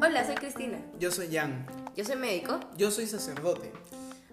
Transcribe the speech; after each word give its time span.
Hola, 0.00 0.24
soy 0.24 0.36
Cristina. 0.36 0.78
Yo 0.98 1.10
soy 1.10 1.28
Jan. 1.30 1.66
Yo 1.94 2.02
soy 2.02 2.16
médico. 2.16 2.58
Yo 2.78 2.90
soy 2.90 3.06
sacerdote. 3.06 3.70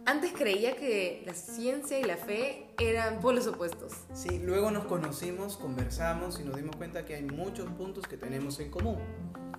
Antes 0.05 0.31
creía 0.31 0.77
que 0.77 1.21
la 1.25 1.33
ciencia 1.33 1.99
y 1.99 2.03
la 2.03 2.15
fe 2.15 2.73
eran 2.79 3.19
polos 3.19 3.45
opuestos. 3.47 3.91
Sí, 4.13 4.39
luego 4.39 4.71
nos 4.71 4.85
conocimos, 4.85 5.57
conversamos 5.57 6.39
y 6.39 6.45
nos 6.45 6.55
dimos 6.55 6.77
cuenta 6.77 7.03
que 7.03 7.15
hay 7.15 7.23
muchos 7.23 7.69
puntos 7.71 8.07
que 8.07 8.15
tenemos 8.15 8.61
en 8.61 8.71
común. 8.71 8.99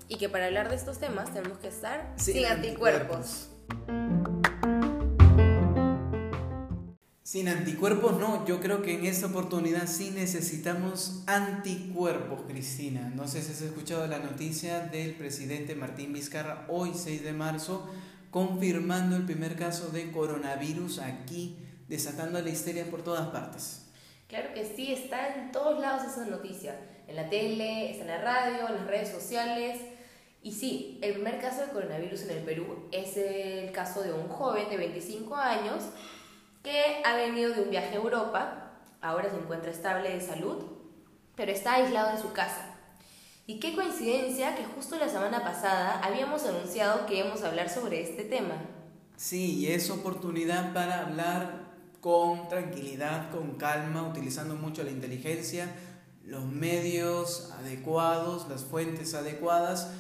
Y 0.09 0.17
que 0.17 0.31
para 0.31 0.47
hablar 0.47 0.71
de 0.71 0.77
estos 0.77 0.99
temas 0.99 1.35
tenemos 1.35 1.59
que 1.59 1.69
estar 1.69 2.15
Sin 2.17 2.35
sin, 2.37 2.47
anticuerpos. 2.47 3.51
Sin 7.27 7.49
anticuerpos 7.49 8.21
no, 8.21 8.47
yo 8.47 8.61
creo 8.61 8.83
que 8.83 8.95
en 8.95 9.05
esta 9.05 9.27
oportunidad 9.27 9.89
sí 9.89 10.13
necesitamos 10.13 11.25
anticuerpos, 11.27 12.43
Cristina. 12.47 13.11
No 13.17 13.27
sé 13.27 13.43
si 13.43 13.51
has 13.51 13.63
escuchado 13.63 14.07
la 14.07 14.21
noticia 14.21 14.79
del 14.79 15.17
presidente 15.17 15.75
Martín 15.75 16.13
Vizcarra 16.13 16.67
hoy 16.69 16.93
6 16.95 17.25
de 17.25 17.33
marzo 17.33 17.91
confirmando 18.31 19.17
el 19.17 19.25
primer 19.25 19.57
caso 19.57 19.89
de 19.89 20.13
coronavirus 20.13 21.01
aquí, 21.01 21.57
desatando 21.89 22.41
la 22.41 22.49
histeria 22.49 22.89
por 22.89 23.03
todas 23.03 23.27
partes. 23.31 23.87
Claro 24.29 24.55
que 24.55 24.65
sí, 24.65 24.93
está 24.93 25.35
en 25.35 25.51
todos 25.51 25.81
lados 25.81 26.05
esa 26.05 26.27
noticia. 26.27 26.79
En 27.09 27.17
la 27.17 27.29
tele, 27.29 27.91
está 27.91 28.03
en 28.03 28.09
la 28.09 28.23
radio, 28.23 28.69
en 28.69 28.77
las 28.77 28.87
redes 28.87 29.09
sociales. 29.11 29.81
Y 30.45 30.53
sí, 30.53 31.01
el 31.03 31.15
primer 31.15 31.41
caso 31.41 31.63
de 31.63 31.73
coronavirus 31.73 32.23
en 32.23 32.39
el 32.39 32.45
Perú 32.45 32.89
es 32.93 33.17
el 33.17 33.73
caso 33.73 34.05
de 34.05 34.13
un 34.13 34.29
joven 34.29 34.71
de 34.71 34.77
25 34.77 35.35
años 35.35 35.83
que 36.67 37.01
ha 37.05 37.15
venido 37.15 37.55
de 37.55 37.63
un 37.63 37.71
viaje 37.71 37.93
a 37.93 38.01
Europa, 38.01 38.73
ahora 39.01 39.31
se 39.31 39.37
encuentra 39.37 39.71
estable 39.71 40.13
de 40.13 40.21
salud, 40.21 40.65
pero 41.37 41.53
está 41.53 41.75
aislado 41.75 42.11
en 42.11 42.21
su 42.21 42.33
casa. 42.33 42.75
Y 43.47 43.61
qué 43.61 43.77
coincidencia 43.77 44.57
que 44.57 44.65
justo 44.65 44.99
la 44.99 45.09
semana 45.09 45.45
pasada 45.45 46.01
habíamos 46.03 46.45
anunciado 46.45 47.07
que 47.07 47.19
íbamos 47.19 47.45
a 47.45 47.51
hablar 47.51 47.71
sobre 47.71 48.03
este 48.03 48.25
tema. 48.25 48.57
Sí, 49.17 49.61
y 49.61 49.69
es 49.69 49.91
oportunidad 49.91 50.75
para 50.75 51.03
hablar 51.03 51.67
con 52.01 52.49
tranquilidad, 52.49 53.31
con 53.31 53.55
calma, 53.55 54.03
utilizando 54.03 54.57
mucho 54.57 54.83
la 54.83 54.91
inteligencia, 54.91 55.73
los 56.25 56.47
medios 56.47 57.53
adecuados, 57.61 58.49
las 58.49 58.65
fuentes 58.65 59.15
adecuadas 59.15 59.93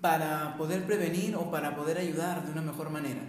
para 0.00 0.56
poder 0.58 0.84
prevenir 0.86 1.36
o 1.36 1.52
para 1.52 1.76
poder 1.76 1.98
ayudar 1.98 2.44
de 2.44 2.50
una 2.50 2.62
mejor 2.62 2.90
manera. 2.90 3.22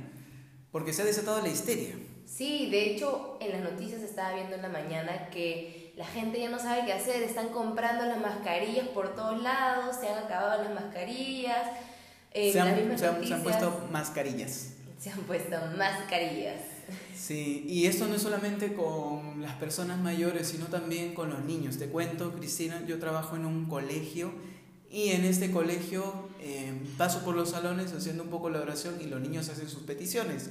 Porque 0.71 0.93
se 0.93 1.03
ha 1.03 1.05
desatado 1.05 1.43
la 1.43 1.49
histeria. 1.49 1.93
Sí, 2.33 2.69
de 2.71 2.91
hecho 2.91 3.37
en 3.41 3.51
las 3.51 3.61
noticias 3.71 4.01
estaba 4.01 4.33
viendo 4.35 4.55
en 4.55 4.61
la 4.61 4.69
mañana 4.69 5.29
que 5.29 5.93
la 5.97 6.05
gente 6.05 6.39
ya 6.39 6.49
no 6.49 6.57
sabe 6.59 6.85
qué 6.85 6.93
hacer, 6.93 7.21
están 7.23 7.49
comprando 7.49 8.05
las 8.05 8.19
mascarillas 8.21 8.87
por 8.89 9.15
todos 9.15 9.41
lados, 9.43 9.97
se 9.99 10.07
han 10.07 10.23
acabado 10.23 10.63
las 10.63 10.73
mascarillas. 10.73 11.67
En 12.33 12.53
se, 12.53 12.57
las 12.59 12.67
han, 12.69 12.75
mismas 12.77 12.99
se 12.99 13.07
han- 13.07 13.11
se 13.11 13.33
han 13.33 13.43
noticias 13.43 13.43
puesto 13.43 13.87
mascarillas. 13.91 14.67
se 14.99 15.09
han 15.09 15.19
puesto 15.21 15.57
mascarillas. 15.77 16.61
Sí, 17.15 17.65
y 17.67 17.85
esto 17.85 18.07
no 18.07 18.15
es 18.15 18.21
solamente 18.21 18.73
con 18.73 19.41
las 19.41 19.55
personas 19.55 19.99
mayores, 19.99 20.47
sino 20.47 20.65
también 20.67 21.13
con 21.13 21.29
los 21.29 21.43
niños. 21.43 21.77
Te 21.77 21.87
cuento, 21.87 22.31
Cristina, 22.33 22.81
yo 22.87 22.97
trabajo 22.99 23.35
en 23.35 23.45
un 23.45 23.65
colegio 23.65 24.31
y 24.89 25.09
en 25.09 25.25
este 25.25 25.51
colegio 25.51 26.29
eh, 26.39 26.73
paso 26.97 27.23
por 27.25 27.35
los 27.35 27.49
salones 27.51 27.91
haciendo 27.93 28.23
un 28.23 28.29
poco 28.29 28.49
la 28.49 28.59
oración 28.61 28.95
y 29.01 29.05
los 29.05 29.19
niños 29.21 29.49
hacen 29.49 29.67
sus 29.69 29.83
peticiones. 29.83 30.49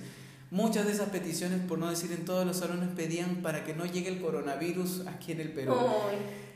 Muchas 0.50 0.86
de 0.86 0.92
esas 0.92 1.10
peticiones, 1.10 1.60
por 1.60 1.78
no 1.78 1.88
decir 1.88 2.10
en 2.12 2.24
todos 2.24 2.44
los 2.44 2.56
salones, 2.56 2.88
pedían 2.96 3.36
para 3.36 3.64
que 3.64 3.72
no 3.72 3.86
llegue 3.86 4.08
el 4.08 4.20
coronavirus 4.20 5.06
aquí 5.06 5.32
en 5.32 5.40
el 5.40 5.52
Perú. 5.52 5.74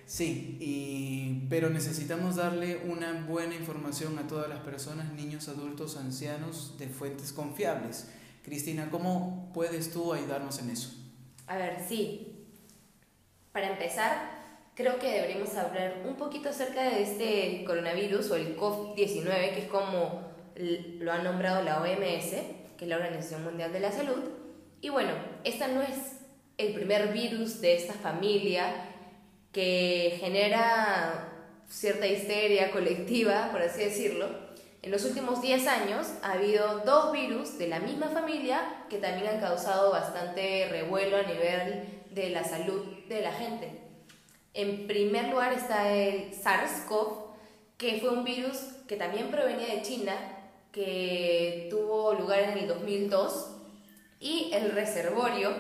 Sí, 0.07 0.59
y, 0.61 1.47
pero 1.49 1.71
necesitamos 1.71 2.37
darle 2.37 2.83
una 2.89 3.25
buena 3.27 3.55
información 3.55 4.19
a 4.19 4.27
todas 4.27 4.49
las 4.49 4.59
personas, 4.61 5.13
niños, 5.13 5.49
adultos, 5.49 5.97
ancianos, 5.97 6.77
de 6.77 6.89
fuentes 6.89 7.33
confiables. 7.33 8.11
Cristina, 8.43 8.91
¿cómo 8.91 9.51
puedes 9.55 9.93
tú 9.93 10.13
ayudarnos 10.13 10.59
en 10.59 10.71
eso? 10.71 10.91
A 11.47 11.57
ver, 11.57 11.79
sí. 11.89 12.47
Para 13.53 13.71
empezar, 13.71 14.31
creo 14.75 14.99
que 14.99 15.11
deberíamos 15.11 15.55
hablar 15.55 16.03
un 16.07 16.17
poquito 16.17 16.51
acerca 16.51 16.83
de 16.83 17.03
este 17.03 17.65
coronavirus 17.65 18.31
o 18.33 18.37
el 18.37 18.57
COVID-19, 18.57 19.55
que 19.55 19.61
es 19.61 19.69
como 19.69 20.35
lo 20.57 21.13
ha 21.13 21.19
nombrado 21.19 21.63
la 21.63 21.81
OMS, 21.81 22.35
que 22.77 22.85
es 22.85 22.89
la 22.89 22.97
Organización 22.97 23.45
Mundial 23.45 23.73
de 23.73 23.81
la 23.81 23.93
Salud. 23.93 24.23
Y 24.81 24.89
bueno, 24.89 25.13
esta 25.45 25.69
no 25.69 25.83
es 25.83 26.19
el 26.59 26.73
primer 26.75 27.13
virus 27.13 27.61
de 27.61 27.77
esta 27.77 27.95
familia 27.95 28.67
que 29.53 30.17
genera 30.21 31.33
cierta 31.69 32.07
histeria 32.07 32.71
colectiva, 32.71 33.49
por 33.51 33.63
así 33.63 33.85
decirlo. 33.85 34.29
En 34.83 34.91
los 34.91 35.05
últimos 35.05 35.41
10 35.41 35.67
años 35.67 36.09
ha 36.23 36.33
habido 36.33 36.81
dos 36.81 37.13
virus 37.13 37.57
de 37.57 37.69
la 37.69 37.79
misma 37.79 38.09
familia 38.09 38.85
que 38.91 38.99
también 38.99 39.29
han 39.29 39.41
causado 39.41 39.91
bastante 39.91 40.69
revuelo 40.69 41.17
a 41.17 41.23
nivel 41.23 42.03
de 42.11 42.31
la 42.31 42.45
salud 42.45 42.85
de 43.09 43.23
la 43.23 43.33
gente. 43.33 43.81
En 44.53 44.87
primer 44.87 45.31
lugar 45.31 45.53
está 45.53 45.91
el 45.91 46.33
SARS-CoV, 46.33 47.25
que 47.79 47.99
fue 48.01 48.11
un 48.11 48.25
virus 48.25 48.59
que 48.87 48.97
también 48.97 49.31
provenía 49.31 49.75
de 49.75 49.83
China, 49.83 50.13
que 50.75 51.69
tuvo 51.71 52.15
lugar 52.15 52.41
en 52.41 52.59
el 52.59 52.67
2002, 52.67 53.51
y 54.19 54.51
el 54.53 54.73
reservorio 54.73 55.53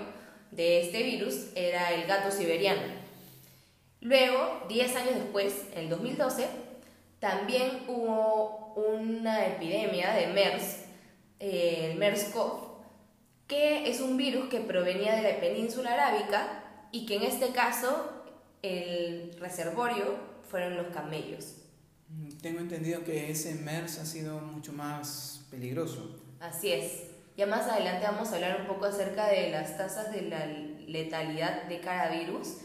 de 0.50 0.80
este 0.80 1.04
virus 1.04 1.50
era 1.54 1.92
el 1.92 2.06
gato 2.06 2.32
siberiano. 2.32 2.82
Luego, 4.00 4.64
10 4.68 4.96
años 4.96 5.14
después, 5.14 5.66
en 5.72 5.84
el 5.84 5.88
2012, 5.88 6.48
también 7.20 7.84
hubo 7.86 8.74
una 8.74 9.46
epidemia 9.46 10.12
de 10.14 10.26
MERS, 10.26 10.84
eh, 11.38 11.90
el 11.92 11.98
MERS-CoV, 11.98 12.74
que 13.46 13.88
es 13.88 14.00
un 14.00 14.16
virus 14.16 14.48
que 14.48 14.60
provenía 14.60 15.14
de 15.14 15.22
la 15.22 15.40
península 15.40 15.92
arábica 15.92 16.64
y 16.90 17.06
que 17.06 17.16
en 17.16 17.22
este 17.22 17.50
caso 17.50 18.10
el 18.62 19.36
reservorio 19.38 20.16
fueron 20.50 20.76
los 20.76 20.88
camellos. 20.88 21.63
Tengo 22.44 22.60
entendido 22.60 23.02
que 23.04 23.30
ese 23.30 23.54
MERS 23.54 24.00
ha 24.00 24.04
sido 24.04 24.38
mucho 24.38 24.74
más 24.74 25.46
peligroso. 25.50 26.14
Así 26.40 26.70
es. 26.70 27.04
Ya 27.38 27.46
más 27.46 27.66
adelante 27.68 28.04
vamos 28.04 28.30
a 28.30 28.34
hablar 28.34 28.60
un 28.60 28.66
poco 28.66 28.84
acerca 28.84 29.28
de 29.28 29.48
las 29.48 29.78
tasas 29.78 30.12
de 30.12 30.20
la 30.20 30.44
letalidad 30.44 31.62
de 31.62 31.80
cada 31.80 32.10
virus, 32.10 32.58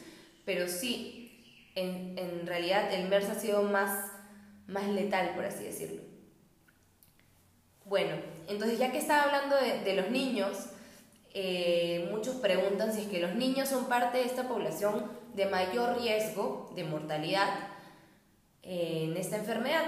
pero 0.43 0.67
sí, 0.67 1.71
en, 1.75 2.45
realidad 2.45 2.93
el 2.93 3.07
MERS 3.07 3.29
ha 3.29 3.35
sido 3.35 3.63
más, 3.63 4.11
más 4.67 4.85
letal, 4.89 5.33
por 5.33 5.45
así 5.45 5.63
decirlo. 5.63 6.01
Bueno, 7.85 8.17
entonces 8.49 8.79
ya 8.79 8.91
que 8.91 8.97
estaba 8.97 9.23
hablando 9.23 9.55
de, 9.55 9.95
los 9.95 10.11
niños, 10.11 10.57
eh, 11.33 12.09
muchos 12.11 12.35
preguntan 12.35 12.91
si 12.91 13.03
es 13.03 13.07
que 13.07 13.21
los 13.21 13.33
niños 13.35 13.69
son 13.69 13.85
parte 13.85 14.17
de 14.17 14.25
esta 14.25 14.45
población 14.45 15.09
de 15.35 15.45
mayor 15.45 16.01
riesgo 16.01 16.69
de 16.75 16.83
mortalidad 16.83 17.78
en 18.63 19.17
esta 19.17 19.37
enfermedad. 19.37 19.85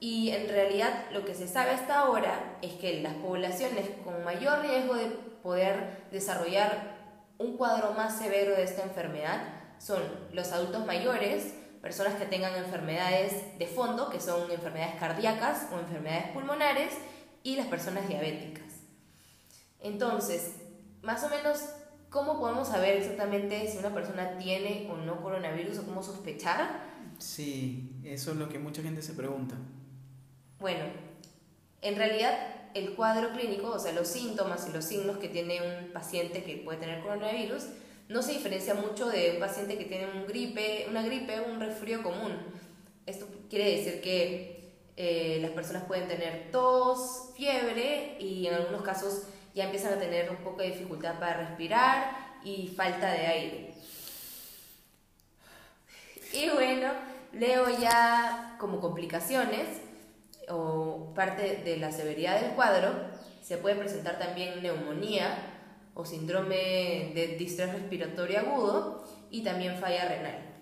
Y 0.00 0.30
en 0.30 0.48
realidad 0.48 1.06
lo 1.12 1.24
que 1.24 1.34
se 1.34 1.46
sabe 1.46 1.70
hasta 1.70 2.00
ahora 2.00 2.58
es 2.60 2.72
que 2.74 3.00
las 3.02 3.14
poblaciones 3.14 3.88
con 4.04 4.24
mayor 4.24 4.62
riesgo 4.62 4.94
de 4.94 5.06
poder 5.42 6.06
desarrollar 6.10 6.96
un 7.38 7.56
cuadro 7.56 7.92
más 7.92 8.18
severo 8.18 8.52
de 8.52 8.64
esta 8.64 8.82
enfermedad 8.82 9.42
son 9.78 10.02
los 10.32 10.52
adultos 10.52 10.86
mayores, 10.86 11.54
personas 11.80 12.14
que 12.14 12.26
tengan 12.26 12.54
enfermedades 12.54 13.58
de 13.58 13.66
fondo, 13.66 14.10
que 14.10 14.20
son 14.20 14.50
enfermedades 14.50 14.94
cardíacas 15.00 15.66
o 15.72 15.78
enfermedades 15.78 16.28
pulmonares, 16.28 16.94
y 17.42 17.56
las 17.56 17.66
personas 17.66 18.08
diabéticas. 18.08 18.72
Entonces, 19.80 20.54
más 21.02 21.24
o 21.24 21.28
menos, 21.28 21.60
¿cómo 22.08 22.38
podemos 22.38 22.68
saber 22.68 22.96
exactamente 22.96 23.66
si 23.66 23.78
una 23.78 23.92
persona 23.92 24.38
tiene 24.38 24.88
o 24.92 24.96
no 24.96 25.20
coronavirus 25.20 25.80
o 25.80 25.86
cómo 25.86 26.02
sospechar? 26.02 26.92
Sí, 27.22 27.88
eso 28.04 28.32
es 28.32 28.36
lo 28.36 28.48
que 28.48 28.58
mucha 28.58 28.82
gente 28.82 29.00
se 29.00 29.12
pregunta. 29.12 29.54
Bueno, 30.58 30.84
en 31.80 31.94
realidad 31.94 32.36
el 32.74 32.94
cuadro 32.94 33.30
clínico, 33.30 33.68
o 33.68 33.78
sea, 33.78 33.92
los 33.92 34.08
síntomas 34.08 34.66
y 34.68 34.72
los 34.72 34.84
signos 34.84 35.18
que 35.18 35.28
tiene 35.28 35.60
un 35.62 35.92
paciente 35.92 36.42
que 36.42 36.56
puede 36.56 36.78
tener 36.78 37.00
coronavirus, 37.00 37.62
no 38.08 38.22
se 38.22 38.32
diferencia 38.32 38.74
mucho 38.74 39.08
de 39.08 39.32
un 39.34 39.38
paciente 39.38 39.78
que 39.78 39.84
tiene 39.84 40.06
un 40.12 40.26
gripe, 40.26 40.86
una 40.90 41.02
gripe 41.02 41.38
o 41.38 41.46
un 41.46 41.60
resfrío 41.60 42.02
común. 42.02 42.36
Esto 43.06 43.28
quiere 43.48 43.76
decir 43.76 44.00
que 44.00 44.72
eh, 44.96 45.38
las 45.40 45.52
personas 45.52 45.84
pueden 45.84 46.08
tener 46.08 46.50
tos, 46.50 47.30
fiebre 47.36 48.16
y 48.18 48.48
en 48.48 48.54
algunos 48.54 48.82
casos 48.82 49.28
ya 49.54 49.66
empiezan 49.66 49.94
a 49.94 50.00
tener 50.00 50.28
un 50.28 50.38
poco 50.38 50.62
de 50.62 50.72
dificultad 50.72 51.20
para 51.20 51.46
respirar 51.46 52.38
y 52.42 52.66
falta 52.66 53.12
de 53.12 53.26
aire. 53.26 53.74
Y 56.32 56.48
bueno, 56.48 57.11
leo 57.32 57.66
ya 57.78 58.56
como 58.58 58.80
complicaciones 58.80 59.66
o 60.48 61.12
parte 61.14 61.62
de 61.64 61.76
la 61.76 61.92
severidad 61.92 62.40
del 62.40 62.52
cuadro, 62.52 62.92
se 63.42 63.58
puede 63.58 63.76
presentar 63.76 64.18
también 64.18 64.62
neumonía 64.62 65.36
o 65.94 66.04
síndrome 66.04 67.12
de 67.14 67.36
distrés 67.38 67.72
respiratorio 67.72 68.40
agudo 68.40 69.04
y 69.30 69.42
también 69.42 69.76
falla 69.78 70.08
renal. 70.08 70.52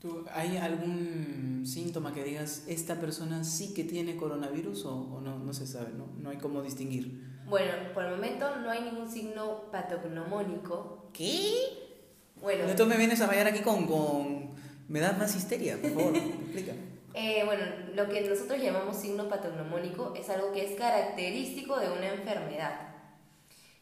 ¿Tú, 0.00 0.24
¿Hay 0.34 0.56
algún 0.56 1.62
síntoma 1.64 2.12
que 2.12 2.24
digas, 2.24 2.64
esta 2.66 2.98
persona 2.98 3.44
sí 3.44 3.72
que 3.72 3.84
tiene 3.84 4.16
coronavirus 4.16 4.86
o, 4.86 5.20
no, 5.20 5.38
no 5.38 5.54
se 5.54 5.66
sabe, 5.66 5.92
¿no? 5.96 6.08
no 6.18 6.30
hay 6.30 6.38
cómo 6.38 6.60
distinguir? 6.62 7.22
Bueno, 7.46 7.72
por 7.94 8.04
el 8.04 8.12
momento 8.12 8.56
no 8.56 8.70
hay 8.70 8.82
ningún 8.82 9.08
signo 9.08 9.70
patognomónico. 9.70 11.10
¿Qué? 11.12 11.54
Bueno. 12.40 12.62
Entonces 12.62 12.86
me 12.86 12.96
vienes 12.96 13.20
a 13.20 13.28
fallar 13.28 13.46
aquí 13.46 13.60
con, 13.60 13.86
con... 13.86 14.52
Me 14.92 15.00
das 15.00 15.16
más 15.16 15.34
histeria, 15.34 15.78
por 15.80 15.90
favor, 15.90 16.16
explica. 16.16 16.74
Eh, 17.14 17.42
bueno, 17.44 17.62
lo 17.94 18.08
que 18.08 18.22
nosotros 18.22 18.58
llamamos 18.58 18.96
signo 18.96 19.28
patognomónico 19.28 20.14
es 20.16 20.30
algo 20.30 20.50
que 20.50 20.64
es 20.64 20.78
característico 20.78 21.78
de 21.78 21.90
una 21.90 22.08
enfermedad. 22.08 22.94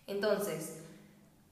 Entonces, 0.09 0.79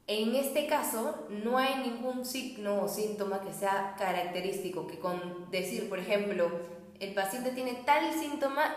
en 0.09 0.35
este 0.35 0.67
caso, 0.67 1.29
no 1.29 1.57
hay 1.57 1.89
ningún 1.89 2.25
signo 2.25 2.83
o 2.83 2.89
síntoma 2.89 3.43
que 3.43 3.55
sea 3.55 3.95
característico, 3.97 4.89
que 4.89 4.99
con 4.99 5.53
decir, 5.53 5.89
por 5.89 6.01
ejemplo, 6.01 6.51
el 6.99 7.15
paciente 7.15 7.53
tiene 7.53 7.75
tal 7.87 8.13
síntoma, 8.13 8.75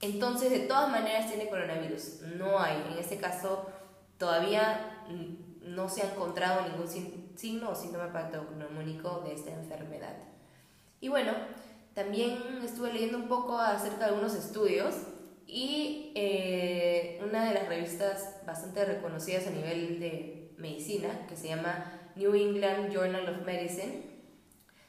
entonces 0.00 0.50
de 0.50 0.60
todas 0.60 0.90
maneras 0.90 1.28
tiene 1.28 1.50
coronavirus. 1.50 2.22
No 2.38 2.58
hay. 2.58 2.82
En 2.92 2.98
este 2.98 3.18
caso, 3.18 3.66
todavía 4.16 5.04
no 5.60 5.90
se 5.90 6.00
ha 6.00 6.12
encontrado 6.12 6.66
ningún 6.66 6.88
signo 7.36 7.70
o 7.70 7.74
síntoma 7.74 8.12
patognomónico 8.12 9.20
de 9.20 9.34
esta 9.34 9.52
enfermedad. 9.52 10.16
Y 11.00 11.08
bueno, 11.08 11.32
también 11.94 12.38
estuve 12.64 12.92
leyendo 12.92 13.18
un 13.18 13.28
poco 13.28 13.58
acerca 13.58 13.98
de 13.98 14.04
algunos 14.06 14.34
estudios 14.34 14.94
y 15.46 16.12
eh, 16.14 17.20
una 17.26 17.44
de 17.46 17.54
las 17.54 17.68
revistas 17.68 18.40
bastante 18.46 18.84
reconocidas 18.84 19.46
a 19.46 19.50
nivel 19.50 20.00
de 20.00 20.52
medicina, 20.58 21.26
que 21.28 21.36
se 21.36 21.48
llama 21.48 22.10
New 22.16 22.34
England 22.34 22.92
Journal 22.92 23.28
of 23.28 23.46
Medicine, 23.46 24.02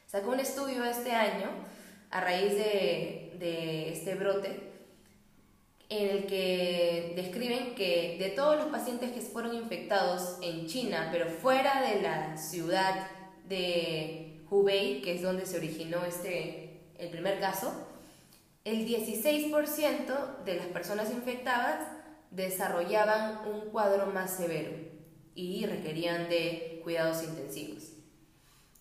sacó 0.06 0.30
un 0.30 0.40
estudio 0.40 0.84
este 0.84 1.12
año 1.12 1.48
a 2.10 2.20
raíz 2.20 2.52
de, 2.54 3.36
de 3.38 3.92
este 3.92 4.14
brote 4.14 4.67
en 5.88 6.08
el 6.10 6.26
que 6.26 7.14
describen 7.16 7.74
que 7.74 8.16
de 8.18 8.30
todos 8.30 8.56
los 8.56 8.66
pacientes 8.66 9.12
que 9.12 9.20
fueron 9.20 9.54
infectados 9.54 10.38
en 10.42 10.66
China, 10.66 11.08
pero 11.10 11.26
fuera 11.26 11.82
de 11.82 12.02
la 12.02 12.36
ciudad 12.36 13.08
de 13.48 14.42
Hubei, 14.50 15.00
que 15.00 15.14
es 15.14 15.22
donde 15.22 15.46
se 15.46 15.56
originó 15.56 16.04
este, 16.04 16.80
el 16.98 17.08
primer 17.08 17.40
caso, 17.40 17.72
el 18.64 18.86
16% 18.86 20.44
de 20.44 20.56
las 20.56 20.66
personas 20.66 21.10
infectadas 21.10 21.88
desarrollaban 22.30 23.48
un 23.48 23.70
cuadro 23.70 24.06
más 24.06 24.30
severo 24.32 24.72
y 25.34 25.64
requerían 25.64 26.28
de 26.28 26.80
cuidados 26.82 27.22
intensivos. 27.22 27.92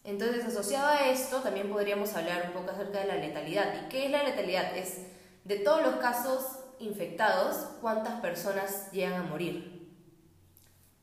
Entonces, 0.04 0.44
asociado 0.46 0.88
a 0.88 1.10
esto, 1.10 1.42
también 1.42 1.70
podríamos 1.70 2.14
hablar 2.16 2.46
un 2.48 2.54
poco 2.54 2.72
acerca 2.72 3.00
de 3.00 3.08
la 3.08 3.16
letalidad. 3.16 3.74
¿Y 3.86 3.90
qué 3.90 4.06
es 4.06 4.12
la 4.12 4.24
letalidad? 4.24 4.76
Es 4.76 5.00
de 5.44 5.58
todos 5.58 5.82
los 5.82 5.96
casos 5.96 6.44
infectados, 6.80 7.56
cuántas 7.82 8.20
personas 8.22 8.92
llegan 8.92 9.14
a 9.22 9.24
morir. 9.24 9.90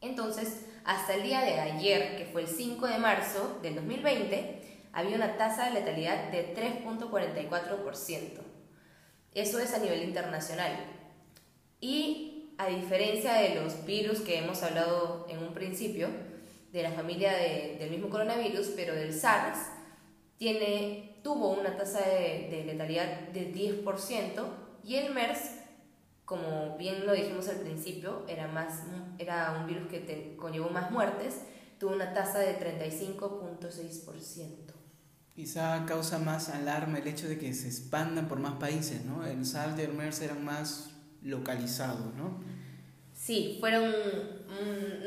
Entonces, 0.00 0.66
hasta 0.84 1.14
el 1.14 1.22
día 1.22 1.40
de 1.40 1.60
ayer, 1.60 2.16
que 2.16 2.26
fue 2.26 2.42
el 2.42 2.48
5 2.48 2.86
de 2.86 2.98
marzo 2.98 3.58
del 3.62 3.74
2020, 3.76 4.88
había 4.92 5.16
una 5.16 5.36
tasa 5.36 5.66
de 5.66 5.80
letalidad 5.80 6.30
de 6.30 6.54
3.44%. 6.54 8.40
Eso 9.34 9.58
es 9.58 9.74
a 9.74 9.78
nivel 9.78 10.04
internacional. 10.04 10.72
Y 11.80 12.54
a 12.58 12.66
diferencia 12.66 13.34
de 13.34 13.56
los 13.56 13.84
virus 13.84 14.20
que 14.20 14.38
hemos 14.38 14.62
hablado 14.62 15.26
en 15.28 15.38
un 15.38 15.54
principio, 15.54 16.08
de 16.74 16.82
la 16.82 16.90
familia 16.90 17.32
del 17.78 17.88
mismo 17.88 18.10
coronavirus, 18.10 18.72
pero 18.74 18.96
del 18.96 19.14
SARS, 19.14 19.58
tiene, 20.36 21.20
tuvo 21.22 21.50
una 21.50 21.76
tasa 21.76 22.00
de, 22.00 22.64
letalidad 22.66 23.28
de 23.28 23.54
10% 23.54 24.44
y 24.82 24.96
el 24.96 25.14
MERS, 25.14 25.52
como 26.24 26.76
bien 26.78 27.06
lo 27.06 27.12
dijimos 27.12 27.48
al 27.48 27.58
principio, 27.58 28.24
era, 28.28 28.48
más, 28.48 28.82
era 29.18 29.58
un 29.60 29.66
virus 29.66 29.88
que 29.88 30.34
conllevó 30.36 30.70
más 30.70 30.90
muertes, 30.90 31.42
tuvo 31.78 31.92
una 31.92 32.14
tasa 32.14 32.38
de 32.38 32.58
35.6%. 32.58 34.72
Quizá 35.34 35.84
causa 35.86 36.18
más 36.18 36.48
alarma 36.48 36.98
el 36.98 37.08
hecho 37.08 37.28
de 37.28 37.38
que 37.38 37.52
se 37.52 37.66
expandan 37.66 38.28
por 38.28 38.38
más 38.38 38.54
países, 38.54 39.04
¿no? 39.04 39.26
El 39.26 39.44
SARS 39.44 39.78
y 39.78 39.82
el 39.82 39.92
MERS 39.92 40.22
eran 40.22 40.44
más 40.44 40.92
localizados, 41.22 42.14
¿no? 42.14 42.40
Sí, 43.12 43.58
fueron, 43.60 43.92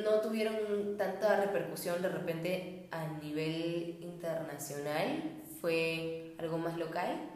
no 0.03 0.19
tuvieron 0.21 0.97
tanta 0.97 1.39
repercusión 1.39 2.01
de 2.01 2.09
repente 2.09 2.89
a 2.91 3.07
nivel 3.23 3.99
internacional, 4.01 5.41
fue 5.61 6.35
algo 6.39 6.57
más 6.57 6.77
local. 6.77 7.31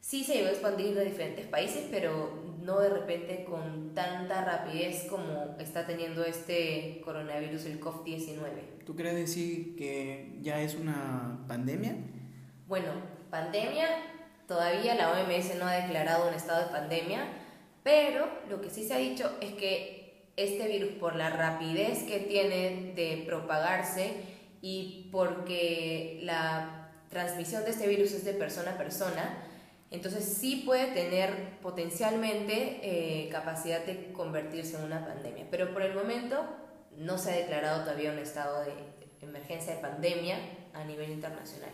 Sí 0.00 0.24
se 0.24 0.34
llegó 0.34 0.48
a 0.48 0.52
expandir 0.52 0.98
a 0.98 1.02
diferentes 1.02 1.46
países, 1.46 1.86
pero 1.90 2.49
no 2.70 2.80
de 2.80 2.88
repente 2.90 3.44
con 3.44 3.94
tanta 3.94 4.44
rapidez 4.44 5.06
como 5.10 5.56
está 5.58 5.86
teniendo 5.86 6.24
este 6.24 7.00
coronavirus, 7.04 7.66
el 7.66 7.80
COVID-19. 7.80 8.84
¿Tú 8.86 8.94
crees 8.94 9.16
decir 9.16 9.74
que 9.76 10.38
ya 10.40 10.60
es 10.60 10.76
una 10.76 11.44
pandemia? 11.48 11.96
Bueno, 12.68 12.92
pandemia, 13.28 13.86
todavía 14.46 14.94
la 14.94 15.10
OMS 15.10 15.56
no 15.58 15.66
ha 15.66 15.72
declarado 15.72 16.28
un 16.28 16.34
estado 16.34 16.66
de 16.66 16.72
pandemia, 16.72 17.24
pero 17.82 18.28
lo 18.48 18.60
que 18.60 18.70
sí 18.70 18.84
se 18.84 18.94
ha 18.94 18.98
dicho 18.98 19.36
es 19.40 19.52
que 19.54 20.30
este 20.36 20.68
virus, 20.68 20.90
por 20.92 21.16
la 21.16 21.30
rapidez 21.30 22.04
que 22.04 22.20
tiene 22.20 22.92
de 22.94 23.24
propagarse 23.26 24.12
y 24.62 25.08
porque 25.10 26.20
la 26.22 26.92
transmisión 27.08 27.64
de 27.64 27.70
este 27.70 27.88
virus 27.88 28.12
es 28.12 28.24
de 28.24 28.32
persona 28.32 28.72
a 28.72 28.78
persona, 28.78 29.42
entonces 29.90 30.24
sí 30.24 30.62
puede 30.64 30.92
tener 30.92 31.58
potencialmente 31.60 32.80
eh, 32.82 33.28
capacidad 33.28 33.84
de 33.84 34.12
convertirse 34.12 34.76
en 34.76 34.84
una 34.84 35.04
pandemia. 35.04 35.46
Pero 35.50 35.72
por 35.72 35.82
el 35.82 35.94
momento 35.94 36.44
no 36.96 37.18
se 37.18 37.32
ha 37.32 37.36
declarado 37.36 37.82
todavía 37.82 38.12
un 38.12 38.18
estado 38.18 38.64
de 38.64 38.72
emergencia 39.20 39.74
de 39.74 39.80
pandemia 39.80 40.38
a 40.72 40.84
nivel 40.84 41.10
internacional. 41.10 41.72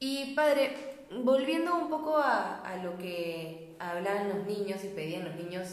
Y 0.00 0.34
padre, 0.34 0.74
volviendo 1.22 1.76
un 1.76 1.88
poco 1.88 2.18
a, 2.18 2.76
lo 2.82 2.98
que 2.98 3.76
hablaban 3.78 4.28
los 4.28 4.44
niños 4.46 4.82
y 4.82 4.88
pedían 4.88 5.24
los 5.24 5.36
niños, 5.36 5.68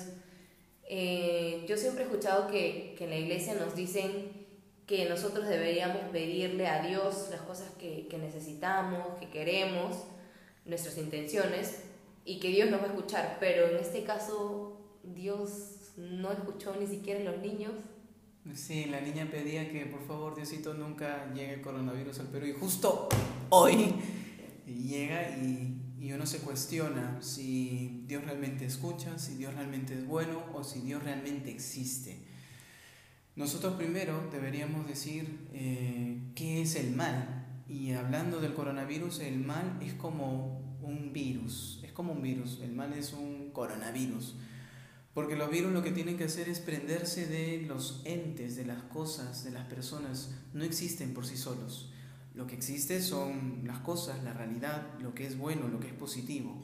eh, 0.87 1.65
yo 1.67 1.77
siempre 1.77 2.03
he 2.03 2.07
escuchado 2.07 2.47
que, 2.47 2.95
en 2.99 3.09
la 3.09 3.15
iglesia 3.15 3.55
nos 3.55 3.75
dicen 3.75 4.47
que 4.85 5.09
nosotros 5.09 5.47
deberíamos 5.47 6.01
pedirle 6.11 6.67
a 6.67 6.83
Dios 6.83 7.29
las 7.31 7.41
cosas 7.41 7.71
que, 7.79 8.07
que 8.07 8.19
necesitamos, 8.19 9.17
que 9.19 9.29
queremos, 9.29 9.95
nuestras 10.69 10.97
intenciones, 10.97 11.83
y 12.25 12.39
que 12.39 12.49
Dios 12.49 12.69
nos 12.69 12.81
va 12.81 12.85
a 12.85 12.87
escuchar, 12.89 13.37
pero 13.39 13.67
en 13.67 13.77
este 13.77 14.03
caso 14.03 14.79
Dios 15.03 15.93
no 15.97 16.31
escuchó 16.31 16.75
ni 16.79 16.85
siquiera 16.85 17.21
a 17.21 17.33
los 17.33 17.41
niños. 17.41 17.71
Sí, 18.53 18.85
la 18.85 19.01
niña 19.01 19.27
pedía 19.29 19.69
que 19.71 19.85
por 19.85 20.05
favor 20.05 20.35
Diosito 20.35 20.73
nunca 20.73 21.31
llegue 21.33 21.55
el 21.55 21.61
coronavirus 21.61 22.19
al 22.19 22.27
Perú 22.27 22.45
y 22.47 22.53
justo 22.53 23.09
hoy 23.49 23.95
llega 24.65 25.37
y, 25.37 25.75
uno 26.13 26.25
se 26.25 26.39
cuestiona 26.39 27.21
si 27.21 28.03
Dios 28.07 28.23
realmente 28.23 28.65
escucha, 28.65 29.19
si 29.19 29.35
Dios 29.35 29.53
realmente 29.53 29.93
es 29.93 30.07
bueno 30.07 30.43
o 30.53 30.63
si 30.63 30.81
Dios 30.81 31.03
realmente 31.03 31.51
existe. 31.51 32.17
Nosotros 33.35 33.75
primero 33.75 34.27
deberíamos 34.31 34.87
decir 34.87 35.47
eh, 35.53 36.19
qué 36.35 36.61
es 36.61 36.75
el 36.75 36.95
mal. 36.95 37.63
Y 37.67 37.91
hablando 37.93 38.41
del 38.41 38.55
coronavirus, 38.55 39.19
el 39.19 39.39
mal 39.39 39.77
es 39.81 39.93
como 39.93 40.58
un 40.81 41.11
virus, 41.13 41.79
es 41.83 41.91
como 41.91 42.13
un 42.13 42.21
virus, 42.21 42.59
el 42.61 42.71
mal 42.71 42.93
es 42.93 43.13
un 43.13 43.51
coronavirus. 43.51 44.35
Porque 45.13 45.35
los 45.35 45.49
virus 45.49 45.73
lo 45.73 45.83
que 45.83 45.91
tienen 45.91 46.17
que 46.17 46.25
hacer 46.25 46.47
es 46.49 46.59
prenderse 46.59 47.25
de 47.25 47.63
los 47.67 48.01
entes, 48.05 48.55
de 48.55 48.65
las 48.65 48.83
cosas, 48.83 49.43
de 49.43 49.51
las 49.51 49.65
personas. 49.67 50.35
No 50.53 50.63
existen 50.63 51.13
por 51.13 51.25
sí 51.25 51.35
solos. 51.35 51.91
Lo 52.35 52.47
que 52.47 52.55
existe 52.55 53.01
son 53.01 53.63
las 53.65 53.79
cosas, 53.79 54.23
la 54.23 54.33
realidad, 54.33 54.97
lo 55.01 55.13
que 55.13 55.25
es 55.25 55.37
bueno, 55.37 55.67
lo 55.67 55.79
que 55.79 55.87
es 55.87 55.93
positivo. 55.93 56.61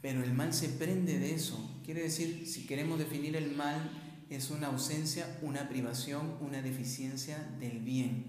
Pero 0.00 0.24
el 0.24 0.32
mal 0.32 0.52
se 0.52 0.68
prende 0.68 1.18
de 1.18 1.34
eso. 1.34 1.80
Quiere 1.84 2.02
decir, 2.02 2.46
si 2.46 2.66
queremos 2.66 2.98
definir 2.98 3.36
el 3.36 3.54
mal, 3.54 3.90
es 4.30 4.50
una 4.50 4.68
ausencia, 4.68 5.38
una 5.42 5.68
privación, 5.68 6.38
una 6.40 6.62
deficiencia 6.62 7.38
del 7.60 7.80
bien. 7.80 8.26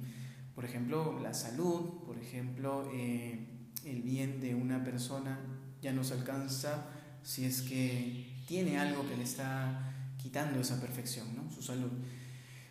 Por 0.53 0.65
ejemplo, 0.65 1.19
la 1.19 1.33
salud, 1.33 2.03
por 2.05 2.19
ejemplo, 2.19 2.91
eh, 2.93 3.47
el 3.85 4.01
bien 4.01 4.39
de 4.39 4.55
una 4.55 4.83
persona 4.83 5.39
ya 5.81 5.91
no 5.91 6.03
se 6.03 6.13
alcanza 6.13 6.87
si 7.23 7.45
es 7.45 7.61
que 7.61 8.33
tiene 8.47 8.77
algo 8.77 9.07
que 9.07 9.17
le 9.17 9.23
está 9.23 9.93
quitando 10.21 10.59
esa 10.59 10.79
perfección, 10.79 11.35
¿no? 11.35 11.51
su 11.51 11.61
salud. 11.61 11.91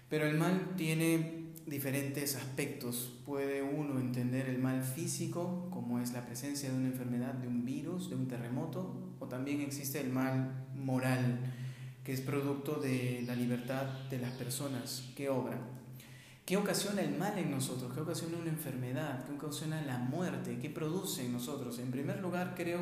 Pero 0.09 0.27
el 0.27 0.37
mal 0.37 0.75
tiene 0.77 1.53
diferentes 1.67 2.37
aspectos. 2.37 3.21
Puede 3.25 3.63
uno 3.63 4.01
entender 4.01 4.49
el 4.49 4.59
mal 4.59 4.83
físico, 4.83 5.69
como 5.71 6.01
es 6.01 6.13
la 6.13 6.25
presencia 6.27 6.71
de 6.71 6.77
una 6.77 6.89
enfermedad, 6.89 7.35
de 7.35 7.49
un 7.49 7.65
virus, 7.65 8.11
de 8.11 8.17
un 8.17 8.29
terremoto, 8.29 9.17
o 9.21 9.27
también 9.27 9.61
existe 9.61 10.01
el 10.01 10.11
mal 10.11 10.67
moral, 10.75 11.41
que 12.05 12.13
es 12.13 12.21
producto 12.21 12.75
de 12.75 13.23
la 13.27 13.35
libertad 13.35 13.87
de 14.11 14.19
las 14.19 14.33
personas 14.33 15.13
que 15.17 15.29
obran. 15.29 15.82
¿Qué 16.45 16.57
ocasiona 16.57 17.03
el 17.03 17.17
mal 17.17 17.39
en 17.39 17.53
nosotros? 17.53 17.93
¿Qué 17.95 18.01
ocasiona 18.01 18.37
una 18.37 18.51
enfermedad? 18.51 19.25
¿Qué 19.25 19.33
ocasiona 19.33 19.81
la 19.83 19.99
muerte? 19.99 20.59
¿Qué 20.59 20.71
produce 20.71 21.25
en 21.25 21.33
nosotros? 21.33 21.79
En 21.79 21.93
primer 21.93 22.19
lugar, 22.19 22.55
creo 22.57 22.81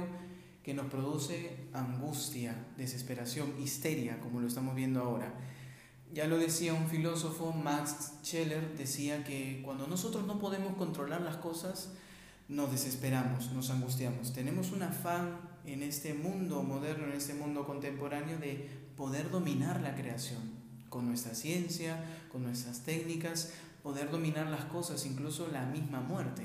que 0.63 0.73
nos 0.73 0.87
produce 0.87 1.69
angustia, 1.75 2.69
desesperación, 2.79 3.53
histeria, 3.63 4.19
como 4.21 4.41
lo 4.41 4.49
estamos 4.49 4.75
viendo 4.75 5.01
ahora. 5.01 5.35
Ya 6.15 6.27
lo 6.27 6.39
decía 6.39 6.73
un 6.73 6.89
filósofo, 6.89 7.53
Max 7.53 8.15
Scheller, 8.23 8.79
decía 8.79 9.25
que 9.25 9.61
cuando 9.63 9.87
nosotros 9.87 10.27
no 10.27 10.39
podemos 10.39 10.75
controlar 10.77 11.21
las 11.21 11.37
cosas, 11.37 11.93
nos 12.49 12.73
desesperamos, 12.73 13.53
nos 13.53 13.69
angustiamos. 13.69 14.33
Tenemos 14.33 14.73
un 14.73 14.85
afán 14.85 15.39
en 15.67 15.83
este 15.83 16.15
mundo 16.15 16.63
moderno, 16.63 17.05
en 17.05 17.13
este 17.13 17.35
mundo 17.35 17.67
contemporáneo, 17.67 18.39
de 18.39 18.71
poder 18.97 19.31
dominar 19.31 19.83
la 19.83 19.95
creación 19.95 20.60
con 20.91 21.07
nuestra 21.07 21.35
ciencia, 21.35 22.05
con 22.31 22.43
nuestras 22.43 22.81
técnicas, 22.85 23.55
poder 23.83 24.11
dominar 24.11 24.49
las 24.49 24.67
cosas, 24.67 25.07
incluso 25.07 25.49
la 25.51 25.65
misma 25.65 26.01
muerte. 26.01 26.43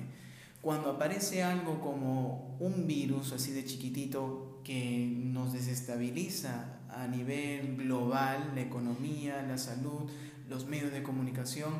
Cuando 0.61 0.89
aparece 0.89 1.43
algo 1.43 1.81
como 1.81 2.57
un 2.59 2.87
virus 2.87 3.33
así 3.33 3.51
de 3.51 3.65
chiquitito 3.65 4.61
que 4.63 5.11
nos 5.15 5.53
desestabiliza 5.53 6.79
a 6.89 7.07
nivel 7.07 7.75
global, 7.75 8.53
la 8.55 8.61
economía, 8.61 9.43
la 9.43 9.57
salud, 9.57 10.09
los 10.49 10.65
medios 10.65 10.91
de 10.91 11.03
comunicación, 11.03 11.73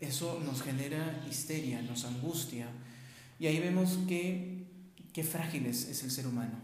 eso 0.00 0.40
nos 0.44 0.62
genera 0.62 1.24
histeria, 1.28 1.80
nos 1.82 2.04
angustia. 2.04 2.68
Y 3.38 3.46
ahí 3.46 3.58
vemos 3.58 3.98
que, 4.06 4.66
qué 5.12 5.24
frágil 5.24 5.66
es, 5.66 5.88
es 5.88 6.04
el 6.04 6.10
ser 6.10 6.26
humano. 6.26 6.58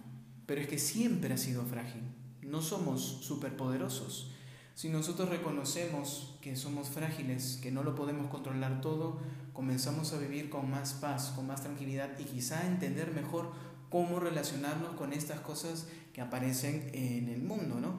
Pero 0.46 0.60
es 0.60 0.68
que 0.68 0.78
siempre 0.78 1.34
ha 1.34 1.38
sido 1.38 1.64
frágil. 1.64 2.02
No 2.42 2.62
somos 2.62 3.02
superpoderosos. 3.22 4.32
Si 4.80 4.88
nosotros 4.88 5.28
reconocemos 5.28 6.38
que 6.40 6.56
somos 6.56 6.88
frágiles, 6.88 7.58
que 7.62 7.70
no 7.70 7.82
lo 7.82 7.94
podemos 7.94 8.28
controlar 8.28 8.80
todo, 8.80 9.18
comenzamos 9.52 10.14
a 10.14 10.18
vivir 10.18 10.49
con 10.49 10.70
más 10.70 10.94
paz, 10.94 11.34
con 11.37 11.46
más 11.46 11.60
tranquilidad 11.60 12.18
y 12.18 12.25
quizá 12.25 12.66
entender 12.66 13.12
mejor 13.12 13.52
cómo 13.90 14.20
relacionarnos 14.20 14.94
con 14.94 15.12
estas 15.12 15.40
cosas 15.40 15.87
que 16.14 16.22
aparecen 16.22 16.90
en 16.94 17.28
el 17.28 17.42
mundo, 17.42 17.78
¿no? 17.78 17.99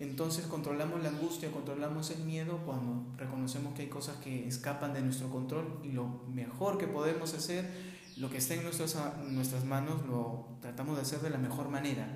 Entonces 0.00 0.46
controlamos 0.46 1.02
la 1.02 1.10
angustia, 1.10 1.52
controlamos 1.52 2.10
el 2.10 2.24
miedo 2.24 2.62
cuando 2.64 3.04
reconocemos 3.18 3.74
que 3.74 3.82
hay 3.82 3.88
cosas 3.88 4.16
que 4.16 4.48
escapan 4.48 4.94
de 4.94 5.02
nuestro 5.02 5.28
control 5.28 5.80
y 5.84 5.92
lo 5.92 6.22
mejor 6.32 6.78
que 6.78 6.86
podemos 6.86 7.34
hacer, 7.34 7.70
lo 8.16 8.30
que 8.30 8.38
está 8.38 8.54
en 8.54 8.62
nuestras, 8.62 8.96
nuestras 9.28 9.66
manos, 9.66 10.06
lo 10.06 10.46
tratamos 10.62 10.96
de 10.96 11.02
hacer 11.02 11.20
de 11.20 11.28
la 11.28 11.36
mejor 11.36 11.68
manera. 11.68 12.08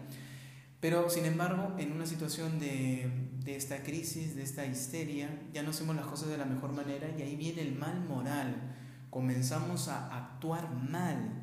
Pero, 0.86 1.10
sin 1.10 1.24
embargo, 1.24 1.74
en 1.78 1.90
una 1.90 2.06
situación 2.06 2.60
de, 2.60 3.10
de, 3.42 3.56
esta 3.56 3.82
crisis, 3.82 4.36
de 4.36 4.44
esta 4.44 4.64
histeria, 4.66 5.28
ya 5.52 5.64
no 5.64 5.70
hacemos 5.70 5.96
las 5.96 6.06
cosas 6.06 6.28
de 6.28 6.38
la 6.38 6.44
mejor 6.44 6.72
manera 6.72 7.12
y 7.18 7.22
ahí 7.22 7.34
viene 7.34 7.62
el 7.62 7.74
mal 7.74 8.04
moral. 8.04 8.76
Comenzamos 9.10 9.88
a 9.88 10.16
actuar 10.16 10.72
mal. 10.88 11.42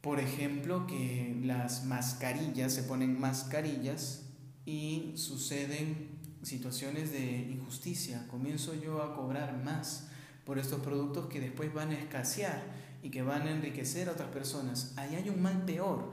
Por 0.00 0.20
ejemplo, 0.20 0.86
que 0.86 1.36
las 1.42 1.84
mascarillas, 1.84 2.72
se 2.72 2.84
ponen 2.84 3.18
mascarillas 3.18 4.26
y 4.64 5.14
suceden 5.16 6.20
situaciones 6.44 7.10
de 7.10 7.40
injusticia. 7.40 8.28
Comienzo 8.28 8.72
yo 8.72 9.02
a 9.02 9.16
cobrar 9.16 9.64
más 9.64 10.10
por 10.44 10.60
estos 10.60 10.78
productos 10.78 11.26
que 11.26 11.40
después 11.40 11.74
van 11.74 11.90
a 11.90 11.98
escasear 11.98 12.62
y 13.02 13.10
que 13.10 13.22
van 13.22 13.48
a 13.48 13.50
enriquecer 13.50 14.08
a 14.08 14.12
otras 14.12 14.28
personas. 14.28 14.92
Ahí 14.96 15.16
hay 15.16 15.28
un 15.28 15.42
mal 15.42 15.64
peor 15.64 16.12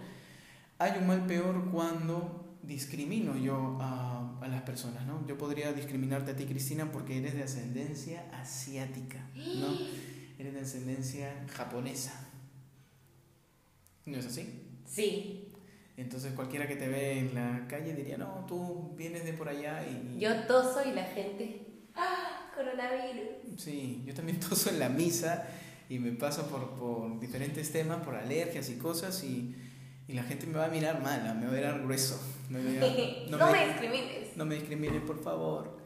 hay 0.78 1.00
un 1.00 1.08
mal 1.08 1.26
peor 1.26 1.72
cuando 1.72 2.58
discrimino 2.64 3.38
yo 3.38 3.78
a, 3.80 4.38
a, 4.42 4.48
las 4.48 4.64
personas, 4.64 5.06
¿no? 5.06 5.26
Yo 5.28 5.38
podría 5.38 5.72
discriminarte 5.74 6.32
a 6.32 6.36
ti, 6.36 6.46
Cristina, 6.46 6.92
porque 6.92 7.18
eres 7.18 7.36
de 7.36 7.44
ascendencia 7.44 8.26
asiática, 8.34 9.30
¿no? 9.36 9.78
Eres 10.38 10.54
de 10.54 10.60
ascendencia 10.60 11.46
japonesa. 11.56 12.28
¿No 14.06 14.18
es 14.18 14.26
así? 14.26 14.66
Sí. 14.86 15.54
Entonces 15.96 16.34
cualquiera 16.34 16.68
que 16.68 16.76
te 16.76 16.90
ve 16.90 17.20
en 17.20 17.36
la 17.36 17.68
calle 17.70 17.94
diría, 17.94 18.18
no, 18.18 18.46
tú 18.46 18.94
vienes 18.98 19.24
de 19.24 19.32
por 19.32 19.48
allá 19.48 19.86
y... 19.88 20.20
Yo 20.20 20.46
toso 20.46 20.82
y 20.86 20.92
la 20.92 21.06
gente, 21.06 21.68
¡ah! 21.96 22.52
Coronavirus. 22.54 23.62
Sí, 23.62 24.04
yo 24.06 24.14
también 24.14 24.40
toso 24.50 24.70
en 24.70 24.80
la 24.80 24.90
misa 24.90 25.48
y 25.88 26.00
me 26.00 26.12
paso 26.12 26.48
por, 26.48 26.72
por 26.72 27.20
diferentes 27.20 27.72
temas, 27.72 28.04
por 28.04 28.16
alergias 28.16 28.70
y 28.70 28.76
cosas 28.76 29.24
y 29.24 29.56
y 30.08 30.14
la 30.14 30.24
gente 30.24 30.46
me 30.46 30.58
va 30.58 30.66
a 30.66 30.70
mirar 30.70 31.02
mal, 31.02 31.22
me 31.36 31.46
va 31.46 31.52
a 31.52 31.56
mirar 31.56 31.82
grueso. 31.82 32.20
no, 32.50 32.60
me, 32.60 33.68
discrimines. 33.68 34.38
No 34.38 34.46
me 34.46 34.56
discrimines, 34.56 35.02
por 35.02 35.22
favor. 35.22 35.78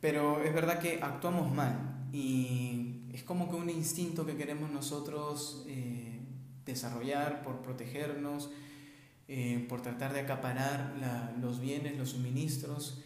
Pero 0.00 0.42
es 0.42 0.54
verdad 0.54 0.78
que 0.78 0.98
actuamos 1.02 1.52
mal 1.54 2.06
y 2.12 3.02
es 3.12 3.22
como 3.22 3.50
que 3.50 3.56
un 3.56 3.68
instinto 3.68 4.24
que 4.24 4.36
queremos 4.36 4.70
nosotros 4.70 5.64
eh, 5.68 6.18
desarrollar 6.64 7.42
por 7.42 7.60
protegernos, 7.62 8.50
eh, 9.28 9.64
por 9.68 9.82
tratar 9.82 10.12
de 10.12 10.20
acaparar 10.20 10.96
la, 10.98 11.34
los 11.40 11.60
bienes, 11.60 11.96
los 11.98 12.10
suministros. 12.10 13.02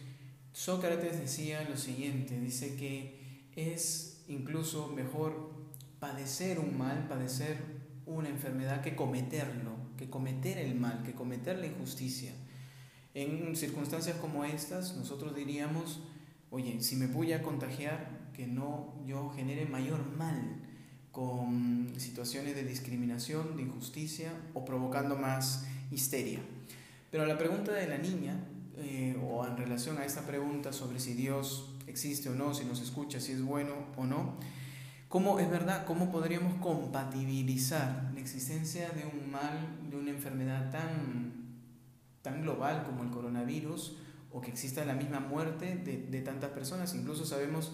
Sócrates 0.53 1.19
decía 1.19 1.67
lo 1.69 1.77
siguiente, 1.77 2.39
dice 2.39 2.75
que 2.77 3.51
es 3.55 4.23
incluso 4.27 4.87
mejor 4.87 5.51
padecer 5.99 6.57
un 6.59 6.77
mal, 6.77 7.07
padecer 7.07 7.57
una 8.05 8.29
enfermedad 8.29 8.81
que 8.81 8.95
cometerlo 8.95 9.76
que 9.97 10.09
cometer 10.09 10.57
el 10.57 10.75
mal, 10.75 11.03
que 11.03 11.13
cometer 11.13 11.57
la 11.57 11.67
injusticia. 11.67 12.31
En 13.13 13.55
circunstancias 13.55 14.17
como 14.17 14.45
estas, 14.45 14.95
nosotros 14.95 15.35
diríamos, 15.35 16.01
oye, 16.51 16.81
si 16.81 16.95
me 16.95 17.07
voy 17.07 17.33
a 17.33 17.41
contagiar, 17.41 18.27
que 18.33 18.45
no 18.45 18.93
yo 19.05 19.31
genere 19.31 19.65
mayor 19.65 20.05
mal 20.15 20.61
con 21.11 21.91
situaciones 21.97 22.53
de 22.53 22.63
discriminación, 22.63 23.57
de 23.57 23.63
injusticia 23.63 24.31
o 24.53 24.63
provocando 24.63 25.15
más 25.15 25.65
histeria. 25.89 26.39
Pero 27.09 27.25
la 27.25 27.39
pregunta 27.39 27.73
de 27.73 27.87
la 27.87 27.97
niña, 27.97 28.39
eh, 28.77 29.17
o 29.27 29.43
en 29.47 29.57
relación 29.57 29.97
a 29.97 30.05
esta 30.05 30.27
pregunta 30.27 30.71
sobre 30.71 30.99
si 30.99 31.15
Dios 31.15 31.73
existe 31.87 32.29
o 32.29 32.35
no, 32.35 32.53
si 32.53 32.65
nos 32.65 32.79
escucha, 32.81 33.19
si 33.19 33.31
es 33.31 33.41
bueno 33.41 33.73
o 33.95 34.05
no, 34.05 34.35
¿Cómo 35.07 35.39
es 35.39 35.49
verdad? 35.49 35.85
¿Cómo 35.85 36.11
podríamos 36.11 36.55
compatibilizar 36.55 38.11
la 38.13 38.19
existencia 38.19 38.89
de 38.89 39.05
un 39.05 39.31
mal, 39.31 39.89
de 39.89 39.95
una 39.95 40.11
enfermedad 40.11 40.69
tan, 40.69 41.31
tan 42.21 42.41
global 42.41 42.83
como 42.83 43.03
el 43.03 43.09
coronavirus 43.09 43.97
o 44.31 44.41
que 44.41 44.51
exista 44.51 44.83
la 44.83 44.95
misma 44.95 45.21
muerte 45.21 45.77
de, 45.77 46.07
de 46.07 46.21
tantas 46.21 46.49
personas? 46.49 46.93
Incluso 46.93 47.25
sabemos 47.25 47.71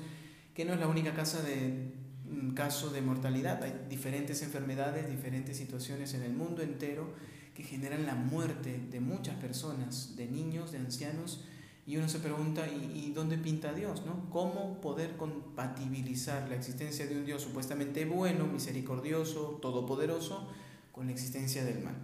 que 0.53 0.63
no 0.63 0.73
es 0.73 0.79
la 0.79 0.87
única 0.87 1.15
casa 1.15 1.41
de, 1.41 1.95
mm, 2.29 2.53
de 2.93 3.01
mortalidad. 3.01 3.63
Hay 3.63 3.87
diferentes 3.89 4.43
enfermedades, 4.43 5.09
diferentes 5.09 5.57
situaciones 5.57 6.13
en 6.13 6.21
el 6.21 6.33
mundo 6.33 6.61
entero 6.61 7.15
que 7.55 7.63
generan 7.63 8.05
la 8.05 8.13
muerte 8.13 8.79
de 8.91 8.99
muchas 8.99 9.35
personas, 9.37 10.15
de 10.15 10.27
niños, 10.27 10.71
de 10.71 10.77
ancianos, 10.77 11.45
y 11.85 11.97
uno 11.97 12.07
se 12.07 12.19
pregunta, 12.19 12.65
¿y, 12.67 13.11
dónde 13.11 13.37
pinta 13.37 13.73
Dios? 13.73 14.03
¿no? 14.05 14.29
¿Cómo 14.29 14.79
poder 14.79 15.17
compatibilizar 15.17 16.47
la 16.47 16.55
existencia 16.55 17.05
de 17.07 17.17
un 17.17 17.25
Dios 17.25 17.41
supuestamente 17.41 18.05
bueno, 18.05 18.47
misericordioso, 18.47 19.59
todopoderoso, 19.61 20.47
con 20.93 21.07
la 21.07 21.11
existencia 21.11 21.65
del 21.65 21.83
mal? 21.83 21.95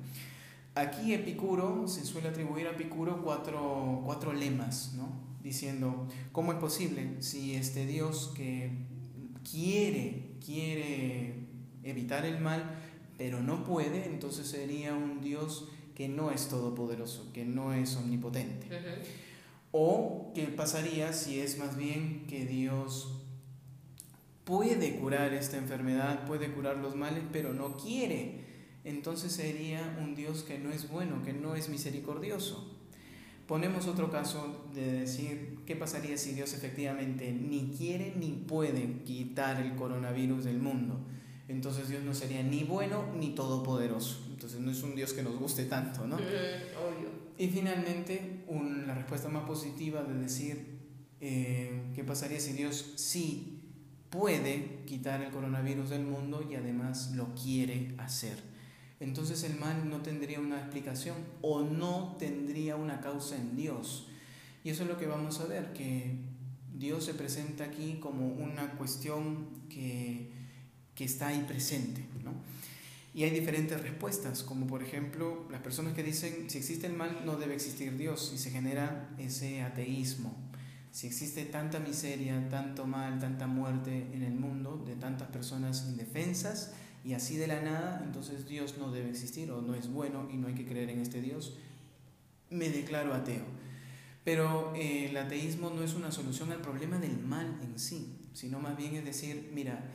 Aquí 0.75 1.13
Epicuro, 1.13 1.87
se 1.87 2.05
suele 2.05 2.27
atribuir 2.27 2.67
a 2.67 2.71
Epicuro 2.71 3.21
cuatro, 3.23 4.01
cuatro 4.05 4.33
lemas, 4.33 4.93
¿no? 4.95 5.29
diciendo, 5.41 6.07
¿cómo 6.31 6.51
es 6.51 6.59
posible 6.59 7.13
si 7.19 7.55
este 7.55 7.85
Dios 7.85 8.33
que 8.35 8.71
quiere, 9.49 10.33
quiere 10.45 11.35
evitar 11.83 12.25
el 12.25 12.39
mal, 12.39 12.77
pero 13.17 13.41
no 13.41 13.63
puede, 13.63 14.05
entonces 14.05 14.47
sería 14.47 14.93
un 14.93 15.21
Dios 15.21 15.69
que 15.95 16.07
no 16.07 16.31
es 16.31 16.49
todopoderoso, 16.49 17.31
que 17.33 17.45
no 17.45 17.73
es 17.73 17.95
omnipotente? 17.95 18.67
¿O 19.71 20.31
qué 20.33 20.47
pasaría 20.47 21.13
si 21.13 21.39
es 21.39 21.57
más 21.57 21.77
bien 21.77 22.25
que 22.27 22.45
Dios 22.45 23.15
puede 24.43 24.95
curar 24.95 25.33
esta 25.33 25.57
enfermedad, 25.57 26.25
puede 26.25 26.51
curar 26.51 26.77
los 26.77 26.95
males, 26.95 27.23
pero 27.31 27.53
no 27.53 27.77
quiere? 27.77 28.45
Entonces 28.83 29.31
sería 29.31 29.97
un 30.01 30.15
Dios 30.15 30.43
que 30.43 30.57
no 30.57 30.71
es 30.71 30.89
bueno, 30.89 31.21
que 31.23 31.33
no 31.33 31.55
es 31.55 31.69
misericordioso. 31.69 32.75
Ponemos 33.45 33.87
otro 33.87 34.11
caso 34.11 34.69
de 34.73 34.91
decir, 34.91 35.59
¿qué 35.65 35.75
pasaría 35.75 36.17
si 36.17 36.33
Dios 36.33 36.53
efectivamente 36.53 37.31
ni 37.31 37.73
quiere 37.75 38.13
ni 38.15 38.29
puede 38.31 39.01
quitar 39.03 39.61
el 39.61 39.75
coronavirus 39.75 40.45
del 40.45 40.59
mundo? 40.59 40.99
Entonces 41.47 41.89
Dios 41.89 42.03
no 42.03 42.13
sería 42.13 42.43
ni 42.43 42.63
bueno 42.63 43.05
ni 43.15 43.31
todopoderoso. 43.31 44.23
Entonces 44.29 44.59
no 44.59 44.69
es 44.69 44.83
un 44.83 44.95
Dios 44.95 45.13
que 45.13 45.23
nos 45.23 45.35
guste 45.35 45.65
tanto, 45.65 46.05
¿no? 46.05 46.15
obvio. 46.15 47.09
Y 47.39 47.47
finalmente, 47.47 48.38
la 48.87 48.95
respuesta 48.95 49.29
más 49.29 49.43
positiva 49.43 50.03
de 50.03 50.15
decir, 50.15 50.79
eh, 51.21 51.91
¿qué 51.93 52.03
pasaría 52.03 52.39
si 52.39 52.53
Dios 52.53 52.93
sí 52.95 53.61
puede 54.09 54.83
quitar 54.85 55.21
el 55.21 55.31
coronavirus 55.31 55.91
del 55.91 56.03
mundo 56.03 56.47
y 56.49 56.55
además 56.55 57.11
lo 57.15 57.35
quiere 57.35 57.93
hacer? 57.97 58.37
Entonces 58.99 59.43
el 59.43 59.57
mal 59.57 59.89
no 59.89 60.01
tendría 60.01 60.39
una 60.39 60.59
explicación 60.59 61.15
o 61.41 61.61
no 61.61 62.15
tendría 62.19 62.75
una 62.75 62.99
causa 62.99 63.37
en 63.37 63.55
Dios. 63.55 64.07
Y 64.63 64.71
eso 64.71 64.83
es 64.83 64.89
lo 64.89 64.97
que 64.97 65.07
vamos 65.07 65.39
a 65.39 65.45
ver, 65.45 65.71
que 65.71 66.17
Dios 66.75 67.05
se 67.05 67.13
presenta 67.13 67.65
aquí 67.65 67.99
como 68.01 68.27
una 68.27 68.71
cuestión 68.71 69.47
que, 69.69 70.31
que 70.95 71.05
está 71.05 71.27
ahí 71.27 71.45
presente. 71.47 72.03
¿no? 72.23 72.33
Y 73.13 73.23
hay 73.23 73.31
diferentes 73.31 73.81
respuestas, 73.81 74.43
como 74.43 74.67
por 74.67 74.83
ejemplo 74.83 75.47
las 75.49 75.61
personas 75.61 75.93
que 75.93 76.03
dicen, 76.03 76.49
si 76.49 76.59
existe 76.59 76.87
el 76.87 76.93
mal, 76.93 77.23
no 77.25 77.37
debe 77.37 77.55
existir 77.55 77.97
Dios, 77.97 78.31
y 78.33 78.37
se 78.37 78.51
genera 78.51 79.09
ese 79.17 79.61
ateísmo. 79.61 80.35
Si 80.91 81.07
existe 81.07 81.45
tanta 81.45 81.79
miseria, 81.79 82.49
tanto 82.49 82.85
mal, 82.85 83.19
tanta 83.19 83.47
muerte 83.47 84.07
en 84.13 84.23
el 84.23 84.33
mundo, 84.33 84.83
de 84.85 84.95
tantas 84.95 85.29
personas 85.29 85.85
indefensas, 85.87 86.73
y 87.03 87.13
así 87.13 87.37
de 87.37 87.47
la 87.47 87.61
nada, 87.61 88.01
entonces 88.05 88.47
Dios 88.47 88.77
no 88.77 88.91
debe 88.91 89.09
existir 89.09 89.51
o 89.51 89.61
no 89.61 89.73
es 89.73 89.91
bueno 89.91 90.27
y 90.31 90.37
no 90.37 90.47
hay 90.47 90.53
que 90.53 90.65
creer 90.65 90.89
en 90.89 90.99
este 90.99 91.21
Dios, 91.21 91.57
me 92.49 92.69
declaro 92.69 93.13
ateo. 93.13 93.45
Pero 94.23 94.73
eh, 94.75 95.07
el 95.09 95.17
ateísmo 95.17 95.69
no 95.69 95.83
es 95.83 95.93
una 95.93 96.11
solución 96.11 96.51
al 96.51 96.61
problema 96.61 96.99
del 96.99 97.17
mal 97.17 97.59
en 97.63 97.79
sí, 97.79 98.15
sino 98.33 98.59
más 98.59 98.77
bien 98.77 98.95
es 98.95 99.05
decir, 99.05 99.49
mira, 99.53 99.91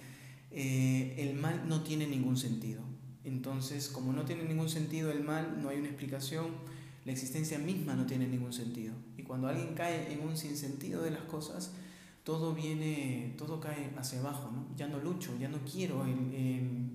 eh, 0.51 1.15
el 1.19 1.35
mal 1.35 1.69
no 1.69 1.83
tiene 1.83 2.07
ningún 2.07 2.37
sentido. 2.37 2.94
Entonces, 3.25 3.89
como 3.89 4.13
no 4.13 4.25
tiene 4.25 4.45
ningún 4.45 4.69
sentido 4.69 5.11
el 5.11 5.25
mal, 5.25 5.63
no 5.63 5.71
hay 5.71 5.79
una 5.79 5.89
explicación, 5.89 6.47
la 7.05 7.13
existencia 7.13 7.59
misma 7.59 7.95
no 7.95 8.07
tiene 8.07 8.27
ningún 8.27 8.53
sentido. 8.53 8.95
Y 9.17 9.23
cuando 9.23 9.49
alguien 9.49 9.75
cae 9.75 10.13
en 10.13 10.21
un 10.21 10.37
sinsentido 10.37 11.03
de 11.03 11.11
las 11.11 11.23
cosas, 11.23 11.73
todo 12.23 12.55
viene, 12.55 13.35
todo 13.37 13.61
cae 13.61 13.91
hacia 13.99 14.21
abajo, 14.21 14.51
¿no? 14.51 14.67
Ya 14.77 14.89
no 14.89 14.99
lucho, 14.99 15.37
ya 15.39 15.49
no 15.49 15.59
quiero, 15.71 16.05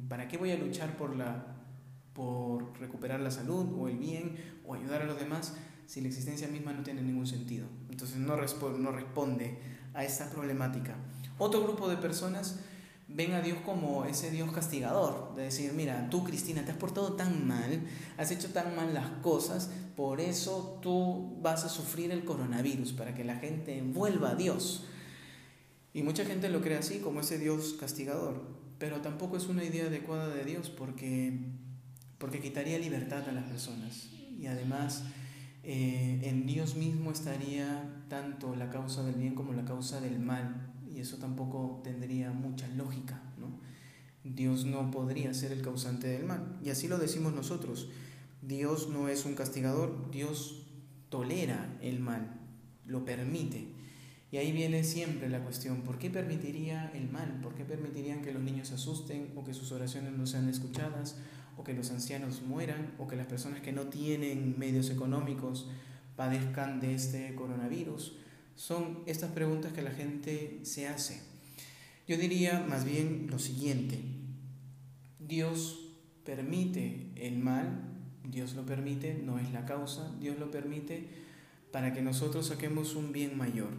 ¿para 0.07 0.27
qué 0.27 0.37
voy 0.37 0.51
a 0.51 0.57
luchar 0.57 0.97
por, 0.97 1.15
la, 1.15 1.45
por 2.13 2.79
recuperar 2.79 3.19
la 3.19 3.29
salud 3.29 3.67
o 3.79 3.87
el 3.87 3.97
bien 3.97 4.35
o 4.65 4.73
ayudar 4.73 5.03
a 5.03 5.05
los 5.05 5.19
demás 5.19 5.55
si 5.85 6.01
la 6.01 6.07
existencia 6.07 6.47
misma 6.47 6.73
no 6.73 6.81
tiene 6.81 7.03
ningún 7.03 7.27
sentido? 7.27 7.67
Entonces 7.91 8.17
no, 8.17 8.35
no 8.35 8.91
responde 8.91 9.59
a 9.93 10.03
esta 10.03 10.31
problemática. 10.31 10.95
Otro 11.37 11.63
grupo 11.63 11.87
de 11.87 11.97
personas 11.97 12.59
ven 13.09 13.33
a 13.33 13.41
Dios 13.41 13.57
como 13.65 14.05
ese 14.05 14.31
Dios 14.31 14.51
castigador, 14.51 15.33
de 15.35 15.43
decir, 15.43 15.73
mira, 15.73 16.09
tú 16.09 16.23
Cristina 16.23 16.63
te 16.63 16.71
has 16.71 16.77
portado 16.77 17.13
tan 17.13 17.47
mal, 17.47 17.81
has 18.17 18.31
hecho 18.31 18.49
tan 18.49 18.75
mal 18.75 18.93
las 18.93 19.09
cosas, 19.21 19.71
por 19.95 20.21
eso 20.21 20.79
tú 20.81 21.37
vas 21.41 21.65
a 21.65 21.69
sufrir 21.69 22.11
el 22.11 22.23
coronavirus, 22.23 22.93
para 22.93 23.15
que 23.15 23.23
la 23.23 23.35
gente 23.35 23.81
vuelva 23.81 24.31
a 24.31 24.35
Dios. 24.35 24.85
Y 25.93 26.03
mucha 26.03 26.23
gente 26.23 26.49
lo 26.49 26.61
cree 26.61 26.77
así, 26.77 26.99
como 26.99 27.21
ese 27.21 27.39
Dios 27.39 27.75
castigador, 27.79 28.41
pero 28.77 29.01
tampoco 29.01 29.37
es 29.37 29.47
una 29.47 29.63
idea 29.63 29.87
adecuada 29.87 30.29
de 30.29 30.45
Dios 30.45 30.69
porque, 30.69 31.37
porque 32.17 32.39
quitaría 32.39 32.77
libertad 32.77 33.27
a 33.27 33.31
las 33.31 33.45
personas. 33.45 34.09
Y 34.39 34.45
además 34.45 35.03
eh, 35.63 36.21
en 36.23 36.45
Dios 36.45 36.75
mismo 36.75 37.11
estaría 37.11 37.83
tanto 38.07 38.55
la 38.55 38.69
causa 38.69 39.03
del 39.03 39.15
bien 39.15 39.35
como 39.35 39.53
la 39.53 39.65
causa 39.65 39.99
del 39.99 40.19
mal. 40.19 40.68
Y 40.99 41.01
eso 41.01 41.15
tampoco 41.15 41.79
tendría 41.81 42.31
mucha 42.31 42.67
lógica. 42.67 43.21
¿no? 43.37 43.57
Dios 44.25 44.65
no 44.65 44.91
podría 44.91 45.33
ser 45.33 45.53
el 45.53 45.61
causante 45.61 46.07
del 46.07 46.25
mal. 46.25 46.59
Y 46.61 46.71
así 46.71 46.89
lo 46.89 46.97
decimos 46.97 47.33
nosotros. 47.33 47.89
Dios 48.41 48.89
no 48.89 49.07
es 49.07 49.23
un 49.23 49.33
castigador, 49.33 50.11
Dios 50.11 50.67
tolera 51.07 51.77
el 51.81 52.01
mal, 52.01 52.37
lo 52.85 53.05
permite. 53.05 53.69
Y 54.29 54.37
ahí 54.37 54.51
viene 54.51 54.83
siempre 54.83 55.29
la 55.29 55.41
cuestión, 55.41 55.83
¿por 55.83 55.99
qué 55.99 56.09
permitiría 56.09 56.91
el 56.93 57.09
mal? 57.09 57.39
¿Por 57.41 57.55
qué 57.55 57.63
permitirían 57.63 58.21
que 58.21 58.33
los 58.33 58.43
niños 58.43 58.67
se 58.67 58.73
asusten 58.73 59.31
o 59.37 59.45
que 59.45 59.53
sus 59.53 59.71
oraciones 59.71 60.11
no 60.11 60.27
sean 60.27 60.49
escuchadas 60.49 61.15
o 61.55 61.63
que 61.63 61.73
los 61.73 61.91
ancianos 61.91 62.41
mueran 62.41 62.93
o 62.97 63.07
que 63.07 63.15
las 63.15 63.27
personas 63.27 63.61
que 63.61 63.71
no 63.71 63.83
tienen 63.83 64.59
medios 64.59 64.89
económicos 64.89 65.69
padezcan 66.17 66.81
de 66.81 66.93
este 66.93 67.35
coronavirus? 67.35 68.17
Son 68.59 69.03
estas 69.05 69.31
preguntas 69.31 69.71
que 69.71 69.81
la 69.81 69.91
gente 69.91 70.59
se 70.63 70.89
hace. 70.89 71.21
Yo 72.09 72.17
diría 72.17 72.59
más 72.59 72.83
bien 72.83 73.27
lo 73.31 73.39
siguiente, 73.39 74.01
Dios 75.17 75.79
permite 76.25 77.09
el 77.15 77.37
mal, 77.37 77.79
Dios 78.25 78.55
lo 78.55 78.65
permite, 78.65 79.13
no 79.13 79.39
es 79.39 79.53
la 79.53 79.63
causa, 79.63 80.13
Dios 80.19 80.37
lo 80.37 80.51
permite 80.51 81.07
para 81.71 81.93
que 81.93 82.01
nosotros 82.01 82.47
saquemos 82.47 82.95
un 82.95 83.13
bien 83.13 83.37
mayor. 83.37 83.69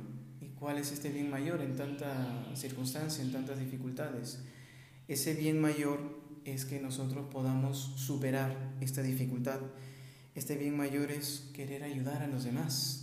¿Cuál 0.59 0.79
es 0.79 0.93
este 0.93 1.11
bien 1.11 1.29
mayor 1.29 1.61
en 1.61 1.77
tanta 1.77 2.47
circunstancia, 2.55 3.23
en 3.23 3.33
tantas 3.33 3.59
dificultades? 3.59 4.41
Ese 5.09 5.35
bien 5.35 5.61
mayor 5.61 6.23
es 6.47 6.65
que 6.65 6.81
nosotros 6.81 7.27
podamos 7.31 7.93
superar 7.97 8.57
esta 8.81 9.03
dificultad. 9.03 9.61
Este 10.35 10.57
bien 10.57 10.75
mayor 10.75 11.11
es 11.11 11.51
querer 11.53 11.83
ayudar 11.83 12.23
a 12.23 12.29
los 12.29 12.45
demás. 12.45 13.00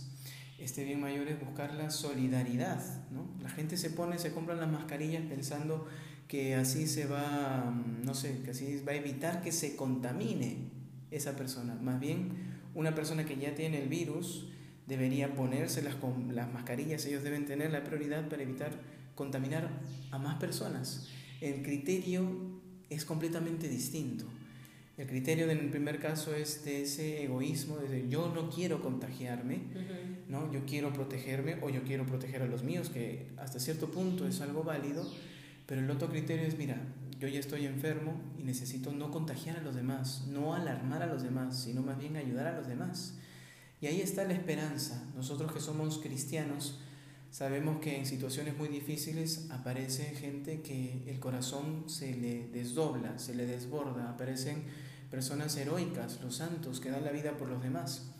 Este 0.58 0.84
bien 0.84 1.00
mayor 1.00 1.28
es 1.28 1.40
buscar 1.40 1.74
la 1.74 1.90
solidaridad. 1.90 2.82
¿no? 3.10 3.26
La 3.40 3.48
gente 3.48 3.76
se 3.76 3.90
pone, 3.90 4.18
se 4.18 4.32
compran 4.32 4.58
las 4.58 4.70
mascarillas 4.70 5.22
pensando 5.28 5.86
que 6.26 6.56
así 6.56 6.86
se 6.86 7.06
va, 7.06 7.72
no 8.04 8.14
sé, 8.14 8.42
que 8.42 8.50
así 8.50 8.82
va 8.86 8.92
a 8.92 8.96
evitar 8.96 9.40
que 9.40 9.52
se 9.52 9.76
contamine 9.76 10.68
esa 11.10 11.36
persona. 11.36 11.74
Más 11.76 12.00
bien, 12.00 12.32
una 12.74 12.94
persona 12.94 13.24
que 13.24 13.38
ya 13.38 13.54
tiene 13.54 13.82
el 13.82 13.88
virus, 13.88 14.48
debería 14.86 15.34
ponérselas 15.34 15.94
con 15.94 16.34
las 16.34 16.52
mascarillas, 16.52 17.04
ellos 17.06 17.22
deben 17.22 17.46
tener 17.46 17.70
la 17.70 17.84
prioridad 17.84 18.28
para 18.28 18.42
evitar 18.42 18.72
contaminar 19.14 19.70
a 20.10 20.18
más 20.18 20.38
personas. 20.38 21.08
El 21.40 21.62
criterio 21.62 22.60
es 22.90 23.04
completamente 23.04 23.68
distinto. 23.68 24.26
El 24.98 25.06
criterio 25.06 25.48
en 25.48 25.58
el 25.58 25.70
primer 25.70 26.00
caso 26.00 26.34
es 26.34 26.64
de 26.64 26.82
ese 26.82 27.22
egoísmo, 27.22 27.76
de 27.76 28.08
yo 28.08 28.32
no 28.34 28.50
quiero 28.50 28.82
contagiarme, 28.82 29.60
¿no? 30.28 30.52
yo 30.52 30.66
quiero 30.66 30.92
protegerme 30.92 31.56
o 31.62 31.70
yo 31.70 31.84
quiero 31.84 32.04
proteger 32.04 32.42
a 32.42 32.46
los 32.46 32.64
míos, 32.64 32.90
que 32.90 33.28
hasta 33.36 33.60
cierto 33.60 33.92
punto 33.92 34.26
es 34.26 34.40
algo 34.40 34.64
válido, 34.64 35.08
pero 35.66 35.82
el 35.82 35.88
otro 35.88 36.08
criterio 36.08 36.44
es, 36.48 36.58
mira, 36.58 36.80
yo 37.20 37.28
ya 37.28 37.38
estoy 37.38 37.66
enfermo 37.66 38.20
y 38.40 38.42
necesito 38.42 38.90
no 38.90 39.12
contagiar 39.12 39.58
a 39.58 39.62
los 39.62 39.76
demás, 39.76 40.26
no 40.26 40.54
alarmar 40.54 41.04
a 41.04 41.06
los 41.06 41.22
demás, 41.22 41.62
sino 41.62 41.80
más 41.80 41.96
bien 41.96 42.16
ayudar 42.16 42.48
a 42.48 42.56
los 42.56 42.66
demás. 42.66 43.14
Y 43.80 43.86
ahí 43.86 44.00
está 44.00 44.24
la 44.24 44.34
esperanza. 44.34 45.06
Nosotros 45.14 45.52
que 45.52 45.60
somos 45.60 45.98
cristianos 45.98 46.80
sabemos 47.30 47.80
que 47.80 47.96
en 47.96 48.06
situaciones 48.06 48.56
muy 48.56 48.68
difíciles 48.68 49.46
aparece 49.50 50.04
gente 50.16 50.60
que 50.62 51.04
el 51.06 51.20
corazón 51.20 51.84
se 51.88 52.16
le 52.16 52.48
desdobla, 52.48 53.20
se 53.20 53.36
le 53.36 53.46
desborda, 53.46 54.10
aparecen 54.10 54.64
personas 55.10 55.56
heroicas, 55.56 56.20
los 56.22 56.36
santos 56.36 56.80
que 56.80 56.90
dan 56.90 57.04
la 57.04 57.12
vida 57.12 57.36
por 57.36 57.48
los 57.48 57.62
demás, 57.62 58.10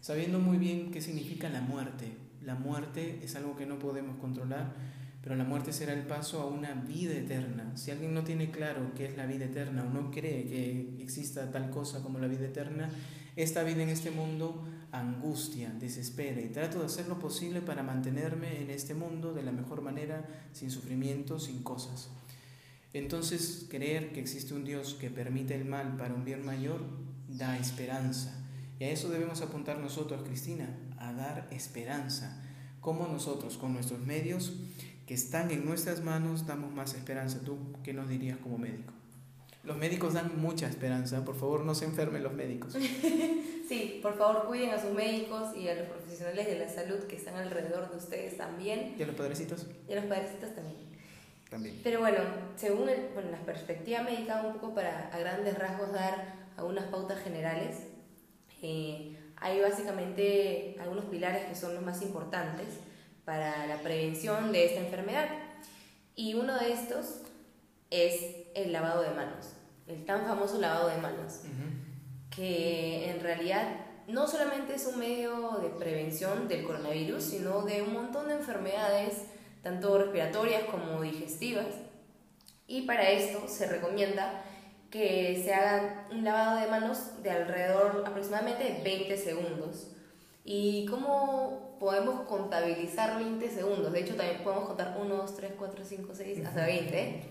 sabiendo 0.00 0.38
muy 0.38 0.58
bien 0.58 0.90
qué 0.90 1.00
significa 1.00 1.48
la 1.48 1.60
muerte. 1.60 2.16
La 2.42 2.54
muerte 2.54 3.20
es 3.22 3.36
algo 3.36 3.56
que 3.56 3.66
no 3.66 3.78
podemos 3.78 4.18
controlar, 4.18 4.74
pero 5.22 5.36
la 5.36 5.44
muerte 5.44 5.72
será 5.72 5.94
el 5.94 6.06
paso 6.06 6.42
a 6.42 6.46
una 6.46 6.74
vida 6.74 7.14
eterna. 7.14 7.72
Si 7.76 7.90
alguien 7.90 8.12
no 8.12 8.24
tiene 8.24 8.50
claro 8.50 8.92
qué 8.94 9.06
es 9.06 9.16
la 9.16 9.24
vida 9.24 9.46
eterna 9.46 9.84
o 9.84 9.88
no 9.88 10.10
cree 10.10 10.46
que 10.46 11.02
exista 11.02 11.50
tal 11.50 11.70
cosa 11.70 12.02
como 12.02 12.18
la 12.18 12.26
vida 12.26 12.44
eterna, 12.44 12.90
esta 13.34 13.62
vida 13.62 13.82
en 13.82 13.88
este 13.88 14.10
mundo 14.10 14.64
angustia, 14.92 15.72
desespera 15.80 16.40
y 16.40 16.50
trato 16.50 16.78
de 16.78 16.86
hacer 16.86 17.08
lo 17.08 17.18
posible 17.18 17.62
para 17.62 17.82
mantenerme 17.82 18.60
en 18.60 18.70
este 18.70 18.94
mundo 18.94 19.32
de 19.32 19.42
la 19.42 19.50
mejor 19.50 19.82
manera, 19.82 20.24
sin 20.52 20.70
sufrimiento, 20.70 21.40
sin 21.40 21.62
cosas. 21.62 22.10
Entonces, 22.94 23.66
creer 23.68 24.12
que 24.12 24.20
existe 24.20 24.54
un 24.54 24.64
Dios 24.64 24.94
que 24.94 25.10
permite 25.10 25.54
el 25.56 25.64
mal 25.64 25.96
para 25.96 26.14
un 26.14 26.24
bien 26.24 26.46
mayor 26.46 26.80
da 27.28 27.58
esperanza. 27.58 28.40
Y 28.78 28.84
a 28.84 28.90
eso 28.90 29.08
debemos 29.10 29.42
apuntar 29.42 29.78
nosotros, 29.78 30.22
Cristina, 30.22 30.68
a 30.98 31.12
dar 31.12 31.48
esperanza. 31.50 32.40
Como 32.80 33.08
nosotros, 33.08 33.58
con 33.58 33.74
nuestros 33.74 33.98
medios 34.00 34.52
que 35.06 35.14
están 35.14 35.50
en 35.50 35.64
nuestras 35.64 36.04
manos, 36.04 36.46
damos 36.46 36.72
más 36.72 36.94
esperanza. 36.94 37.40
¿Tú 37.44 37.58
qué 37.82 37.92
nos 37.92 38.08
dirías 38.08 38.38
como 38.38 38.58
médico? 38.58 38.92
Los 39.64 39.76
médicos 39.76 40.12
dan 40.14 40.40
mucha 40.40 40.68
esperanza, 40.68 41.24
por 41.24 41.36
favor 41.36 41.64
no 41.64 41.74
se 41.74 41.86
enfermen 41.86 42.22
los 42.22 42.34
médicos. 42.34 42.74
sí, 43.68 43.98
por 44.02 44.16
favor 44.18 44.44
cuiden 44.46 44.70
a 44.70 44.80
sus 44.80 44.92
médicos 44.92 45.56
y 45.56 45.68
a 45.68 45.74
los 45.74 45.88
profesionales 45.88 46.46
de 46.46 46.58
la 46.58 46.68
salud 46.68 46.98
que 47.08 47.16
están 47.16 47.34
alrededor 47.34 47.90
de 47.90 47.96
ustedes 47.96 48.36
también. 48.36 48.94
¿Y 48.98 49.02
a 49.02 49.06
los 49.06 49.16
padrecitos? 49.16 49.66
Y 49.88 49.92
a 49.94 49.96
los 49.96 50.04
padrecitos 50.04 50.54
también. 50.54 50.93
También. 51.54 51.80
Pero 51.84 52.00
bueno, 52.00 52.18
según 52.56 52.86
la 52.86 53.38
perspectiva 53.46 54.02
médica, 54.02 54.42
un 54.44 54.54
poco 54.54 54.74
para 54.74 55.08
a 55.12 55.18
grandes 55.18 55.56
rasgos 55.56 55.92
dar 55.92 56.34
algunas 56.56 56.86
pautas 56.86 57.22
generales, 57.22 57.76
eh, 58.60 59.16
hay 59.36 59.60
básicamente 59.60 60.76
algunos 60.80 61.04
pilares 61.04 61.44
que 61.44 61.54
son 61.54 61.74
los 61.76 61.84
más 61.84 62.02
importantes 62.02 62.66
para 63.24 63.68
la 63.68 63.76
prevención 63.82 64.50
de 64.50 64.66
esta 64.66 64.80
enfermedad. 64.80 65.28
Y 66.16 66.34
uno 66.34 66.58
de 66.58 66.72
estos 66.72 67.20
es 67.90 68.48
el 68.56 68.72
lavado 68.72 69.02
de 69.02 69.10
manos, 69.10 69.52
el 69.86 70.04
tan 70.04 70.26
famoso 70.26 70.58
lavado 70.58 70.88
de 70.88 70.96
manos, 70.98 71.42
que 72.34 73.10
en 73.10 73.20
realidad 73.20 73.64
no 74.08 74.26
solamente 74.26 74.74
es 74.74 74.86
un 74.86 74.98
medio 74.98 75.58
de 75.62 75.68
prevención 75.68 76.48
del 76.48 76.64
coronavirus, 76.64 77.22
sino 77.22 77.62
de 77.62 77.82
un 77.82 77.92
montón 77.92 78.26
de 78.26 78.34
enfermedades, 78.34 79.26
tanto 79.64 79.98
respiratorias 79.98 80.62
como 80.64 81.02
digestivas. 81.02 81.66
Y 82.68 82.82
para 82.82 83.10
esto 83.10 83.48
se 83.48 83.66
recomienda 83.66 84.44
que 84.90 85.42
se 85.44 85.52
haga 85.52 86.06
un 86.12 86.22
lavado 86.22 86.60
de 86.60 86.68
manos 86.68 87.22
de 87.22 87.30
alrededor 87.30 88.04
aproximadamente 88.06 88.80
20 88.84 89.16
segundos. 89.16 89.90
¿Y 90.44 90.86
cómo 90.86 91.64
podemos 91.84 92.26
contabilizar 92.26 93.18
20 93.18 93.50
segundos. 93.50 93.92
De 93.92 94.00
hecho, 94.00 94.14
también 94.14 94.42
podemos 94.42 94.66
contar 94.66 94.96
1, 94.98 95.14
2, 95.14 95.36
3, 95.36 95.52
4, 95.58 95.84
5, 95.84 96.12
6, 96.14 96.46
hasta 96.46 96.66
20. 96.66 97.22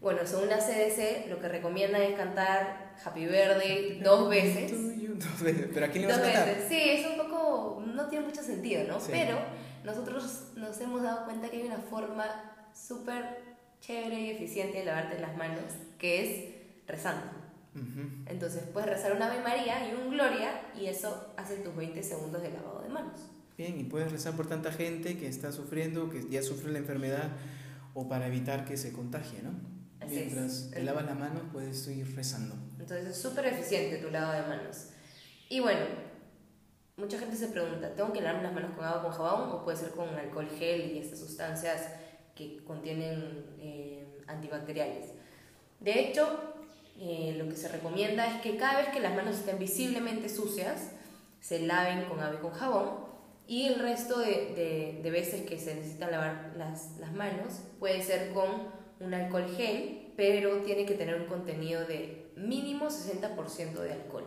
Bueno, 0.00 0.20
según 0.24 0.48
la 0.48 0.58
CDC, 0.58 1.28
lo 1.30 1.38
que 1.38 1.48
recomiendan 1.48 2.02
es 2.02 2.16
cantar 2.16 2.94
Happy 3.04 3.26
Birthday 3.26 4.00
dos 4.02 4.28
veces. 4.28 4.72
Dos 4.72 5.40
veces, 5.40 5.68
pero 5.72 5.86
aquí 5.86 6.00
le 6.00 6.08
vas 6.08 6.18
a 6.18 6.22
cantar. 6.22 6.46
veces. 6.48 6.64
Sí, 6.68 6.80
es 6.80 7.06
un 7.06 7.16
poco. 7.16 7.84
No 7.86 8.08
tiene 8.08 8.26
mucho 8.26 8.42
sentido, 8.42 8.82
¿no? 8.88 8.98
Sí. 8.98 9.10
Pero 9.12 9.38
nosotros 9.84 10.52
nos 10.56 10.80
hemos 10.80 11.02
dado 11.02 11.24
cuenta 11.24 11.48
que 11.48 11.58
hay 11.58 11.66
una 11.66 11.78
forma 11.78 12.26
súper 12.74 13.52
chévere 13.80 14.20
y 14.20 14.30
eficiente 14.30 14.78
de 14.78 14.84
lavarte 14.84 15.18
las 15.18 15.36
manos, 15.36 15.64
que 15.98 16.22
es 16.22 16.54
rezando. 16.86 17.42
Entonces 18.26 18.64
puedes 18.72 18.88
rezar 18.90 19.16
una 19.16 19.26
Ave 19.32 19.42
María 19.42 19.88
y 19.88 19.94
un 19.94 20.10
Gloria, 20.10 20.60
y 20.78 20.86
eso 20.86 21.32
hace 21.36 21.56
tus 21.56 21.74
20 21.74 22.02
segundos 22.02 22.42
de 22.42 22.50
lavado 22.50 22.82
de 22.82 22.88
manos. 22.90 23.20
Bien, 23.56 23.78
y 23.78 23.84
puedes 23.84 24.12
rezar 24.12 24.34
por 24.34 24.46
tanta 24.46 24.72
gente 24.72 25.16
que 25.16 25.26
está 25.26 25.52
sufriendo, 25.52 26.10
que 26.10 26.28
ya 26.28 26.42
sufre 26.42 26.70
la 26.70 26.78
enfermedad, 26.78 27.30
o 27.94 28.08
para 28.08 28.26
evitar 28.26 28.64
que 28.64 28.76
se 28.76 28.92
contagie, 28.92 29.42
¿no? 29.42 29.50
Así 30.00 30.18
es. 30.18 30.26
Mientras 30.26 30.70
te 30.70 30.82
lavas 30.82 31.06
la 31.06 31.14
mano, 31.14 31.50
puedes 31.52 31.86
ir 31.88 32.14
rezando. 32.14 32.54
Entonces 32.78 33.06
es 33.06 33.16
súper 33.16 33.46
eficiente 33.46 33.98
tu 33.98 34.10
lavado 34.10 34.42
de 34.42 34.48
manos. 34.48 34.88
Y 35.48 35.60
bueno, 35.60 35.84
mucha 36.96 37.18
gente 37.18 37.36
se 37.36 37.48
pregunta, 37.48 37.94
¿tengo 37.94 38.12
que 38.12 38.20
lavarme 38.20 38.44
las 38.44 38.52
manos 38.54 38.72
con 38.76 38.84
agua 38.84 39.02
con 39.02 39.12
jabón 39.12 39.50
o 39.50 39.64
puede 39.64 39.76
ser 39.78 39.90
con 39.90 40.08
alcohol 40.10 40.48
gel 40.58 40.92
y 40.92 40.98
estas 40.98 41.18
sustancias 41.20 41.88
que 42.34 42.62
contienen 42.64 43.46
eh, 43.58 44.06
antibacteriales? 44.26 45.10
De 45.80 45.98
hecho, 46.00 46.28
eh, 46.98 47.34
lo 47.38 47.48
que 47.48 47.56
se 47.56 47.68
recomienda 47.68 48.26
es 48.26 48.40
que 48.42 48.56
cada 48.56 48.78
vez 48.78 48.88
que 48.90 49.00
las 49.00 49.14
manos 49.14 49.36
estén 49.38 49.58
visiblemente 49.58 50.28
sucias, 50.28 50.90
se 51.40 51.60
laven 51.60 52.04
con 52.04 52.20
agua 52.20 52.36
y 52.38 52.42
con 52.42 52.52
jabón 52.52 52.90
y 53.48 53.66
el 53.66 53.80
resto 53.80 54.20
de, 54.20 54.26
de- 54.54 55.00
de 55.02 55.10
veces 55.10 55.42
que 55.48 55.58
se 55.58 55.74
necesitan 55.74 56.12
lavar 56.12 56.52
las, 56.56 56.98
las 56.98 57.12
manos 57.12 57.60
puede 57.80 58.00
ser 58.02 58.32
con 58.32 58.46
un 59.00 59.14
alcohol 59.14 59.46
gel, 59.56 60.12
pero 60.16 60.58
tiene 60.58 60.86
que 60.86 60.94
tener 60.94 61.20
un 61.20 61.26
contenido 61.26 61.84
de 61.84 62.30
mínimo 62.36 62.86
60% 62.86 63.72
de 63.80 63.92
alcohol. 63.92 64.24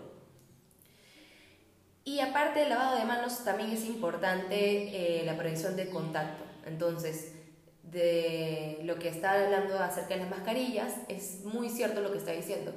Y 2.08 2.20
aparte 2.20 2.60
del 2.60 2.70
lavado 2.70 2.98
de 2.98 3.04
manos, 3.04 3.44
también 3.44 3.72
es 3.72 3.84
importante 3.86 4.54
eh, 4.54 5.26
la 5.26 5.36
prevención 5.36 5.76
de 5.76 5.90
contacto. 5.90 6.44
Entonces, 6.64 7.34
de 7.82 8.80
lo 8.84 9.00
que 9.00 9.10
está 9.10 9.32
hablando 9.32 9.80
acerca 9.80 10.14
de 10.14 10.22
las 10.22 10.30
mascarillas, 10.30 10.94
es 11.08 11.44
muy 11.44 11.68
cierto 11.68 12.02
lo 12.02 12.12
que 12.12 12.20
está 12.20 12.32
diciendo. 12.32 12.74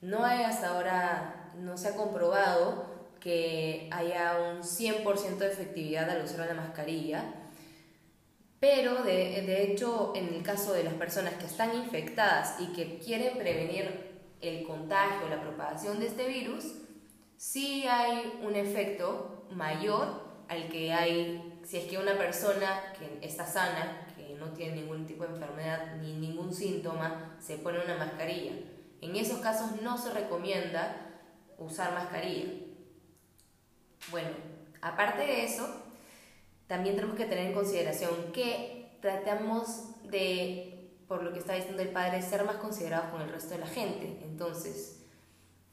No 0.00 0.24
hay 0.24 0.44
hasta 0.44 0.70
ahora, 0.70 1.52
no 1.58 1.76
se 1.76 1.88
ha 1.88 1.96
comprobado 1.96 2.86
que 3.20 3.90
haya 3.92 4.38
un 4.50 4.62
100% 4.62 5.36
de 5.36 5.52
efectividad 5.52 6.08
al 6.08 6.24
usar 6.24 6.46
la 6.46 6.54
mascarilla, 6.54 7.22
pero 8.60 9.02
de, 9.02 9.42
de 9.42 9.62
hecho 9.64 10.14
en 10.16 10.28
el 10.28 10.42
caso 10.42 10.72
de 10.72 10.84
las 10.84 10.94
personas 10.94 11.34
que 11.34 11.44
están 11.44 11.74
infectadas 11.76 12.60
y 12.60 12.72
que 12.72 12.98
quieren 12.98 13.36
prevenir 13.36 14.14
el 14.40 14.66
contagio, 14.66 15.28
la 15.28 15.42
propagación 15.42 16.00
de 16.00 16.06
este 16.06 16.26
virus, 16.26 16.64
sí 17.36 17.86
hay 17.86 18.40
un 18.42 18.54
efecto 18.54 19.46
mayor 19.50 20.24
al 20.48 20.68
que 20.68 20.92
hay 20.92 21.54
si 21.64 21.78
es 21.78 21.84
que 21.86 21.98
una 21.98 22.16
persona 22.16 22.92
que 22.98 23.26
está 23.26 23.46
sana, 23.46 24.06
que 24.16 24.34
no 24.34 24.52
tiene 24.52 24.76
ningún 24.76 25.06
tipo 25.06 25.24
de 25.24 25.34
enfermedad 25.34 25.96
ni 25.96 26.12
ningún 26.12 26.52
síntoma, 26.52 27.36
se 27.40 27.56
pone 27.56 27.82
una 27.82 27.96
mascarilla. 27.96 28.52
En 29.00 29.16
esos 29.16 29.38
casos 29.40 29.80
no 29.82 29.96
se 29.96 30.12
recomienda 30.12 30.96
usar 31.58 31.94
mascarilla. 31.94 32.52
Bueno, 34.10 34.28
aparte 34.82 35.22
de 35.22 35.44
eso, 35.44 35.66
también 36.66 36.96
tenemos 36.96 37.16
que 37.16 37.24
tener 37.24 37.46
en 37.46 37.54
consideración 37.54 38.32
que 38.32 38.98
tratamos 39.00 40.02
de, 40.10 40.90
por 41.08 41.22
lo 41.22 41.32
que 41.32 41.38
está 41.38 41.54
diciendo 41.54 41.82
el 41.82 41.88
padre, 41.88 42.20
ser 42.20 42.44
más 42.44 42.56
considerados 42.56 43.10
con 43.10 43.22
el 43.22 43.30
resto 43.30 43.54
de 43.54 43.60
la 43.60 43.66
gente. 43.66 44.18
Entonces, 44.22 45.00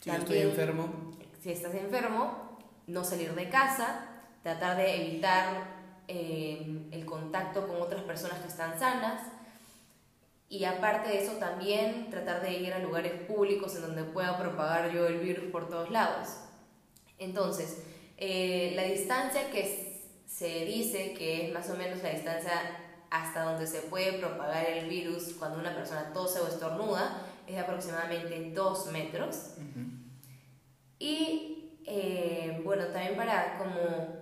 Si 0.02 0.10
yo 0.10 0.16
estoy 0.16 0.40
enfermo, 0.40 1.12
si 1.42 1.52
estás 1.52 1.74
enfermo, 1.74 2.60
no 2.88 3.04
salir 3.04 3.34
de 3.34 3.50
casa, 3.50 4.06
tratar 4.44 4.78
de 4.78 5.08
evitar 5.08 5.82
eh, 6.08 6.88
el 6.92 7.06
contacto 7.06 7.68
con 7.68 7.82
otras 7.82 8.04
personas 8.04 8.40
que 8.40 8.48
están 8.48 8.78
sanas 8.78 9.22
y 10.50 10.66
aparte 10.66 11.10
de 11.10 11.24
eso 11.24 11.34
también 11.34 12.10
tratar 12.10 12.42
de 12.42 12.54
ir 12.54 12.74
a 12.74 12.80
lugares 12.80 13.14
públicos 13.24 13.76
en 13.76 13.82
donde 13.84 14.04
pueda 14.04 14.38
propagar 14.38 14.92
yo 14.92 15.08
el 15.08 15.20
virus 15.20 15.46
por 15.46 15.70
todos 15.70 15.90
lados. 15.90 16.28
Entonces, 17.18 17.84
eh, 18.18 18.74
la 18.76 18.84
distancia 18.84 19.50
que 19.50 20.06
se 20.28 20.66
dice 20.66 21.14
que 21.14 21.48
es 21.48 21.54
más 21.54 21.70
o 21.70 21.78
menos 21.78 22.04
la 22.04 22.10
distancia 22.10 22.52
hasta 23.10 23.44
donde 23.44 23.66
se 23.66 23.82
puede 23.82 24.14
propagar 24.14 24.66
el 24.66 24.90
virus 24.90 25.34
cuando 25.40 25.60
una 25.60 25.74
persona 25.74 26.12
tose 26.14 26.40
o 26.40 26.48
estornuda 26.48 27.26
es 27.48 27.56
de 27.56 27.62
aproximadamente 27.62 28.52
2 28.54 28.92
metros. 28.92 29.56
Y 31.02 31.80
eh, 31.86 32.62
bueno, 32.64 32.86
también 32.94 33.16
para 33.16 33.58
como 33.58 34.22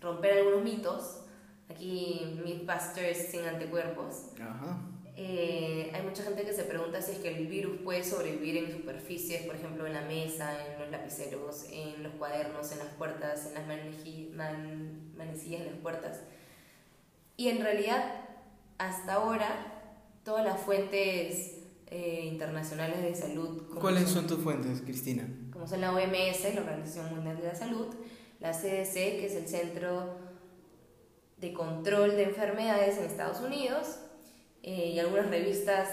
romper 0.00 0.38
algunos 0.38 0.64
mitos, 0.64 1.20
aquí 1.68 2.40
Mythbusters 2.42 3.18
sin 3.30 3.44
anticuerpos, 3.44 4.30
ajá. 4.40 4.78
eh, 5.16 5.90
hay 5.92 6.02
mucha 6.02 6.22
gente 6.22 6.44
que 6.44 6.54
se 6.54 6.62
pregunta 6.64 7.02
si 7.02 7.12
es 7.12 7.18
que 7.18 7.36
el 7.36 7.46
virus 7.46 7.78
puede 7.84 8.02
sobrevivir 8.04 8.56
en 8.56 8.72
superficies, 8.72 9.42
por 9.42 9.54
ejemplo 9.54 9.86
en 9.86 9.92
la 9.92 10.00
mesa, 10.00 10.54
en 10.66 10.80
los 10.80 10.90
lapiceros, 10.90 11.66
en 11.70 12.02
los 12.02 12.14
cuadernos, 12.14 12.72
en 12.72 12.78
las 12.78 12.88
puertas, 12.96 13.48
en 13.48 13.54
las 13.54 13.66
man- 14.34 15.12
manecillas 15.14 15.60
de 15.64 15.72
las 15.72 15.80
puertas. 15.80 16.22
Y 17.36 17.48
en 17.48 17.60
realidad, 17.62 18.24
hasta 18.78 19.12
ahora, 19.12 19.90
todas 20.24 20.42
las 20.42 20.58
fuentes 20.58 21.58
eh, 21.88 22.30
internacionales 22.32 23.02
de 23.02 23.14
salud... 23.14 23.64
¿Cuáles 23.78 24.08
son 24.08 24.26
tus 24.26 24.38
fuentes, 24.42 24.80
Cristina? 24.80 25.28
Como 25.66 25.68
son 25.68 25.80
la 25.80 25.92
OMS, 25.92 26.54
la 26.54 26.60
Organización 26.60 27.14
Mundial 27.16 27.38
de 27.38 27.48
la 27.48 27.54
Salud, 27.56 27.88
la 28.38 28.52
CDC, 28.52 28.92
que 28.92 29.26
es 29.26 29.34
el 29.34 29.48
Centro 29.48 30.16
de 31.38 31.52
Control 31.52 32.12
de 32.12 32.22
Enfermedades 32.22 32.98
en 32.98 33.06
Estados 33.06 33.40
Unidos, 33.40 33.98
eh, 34.62 34.92
y 34.94 34.98
algunas 35.00 35.28
revistas 35.28 35.88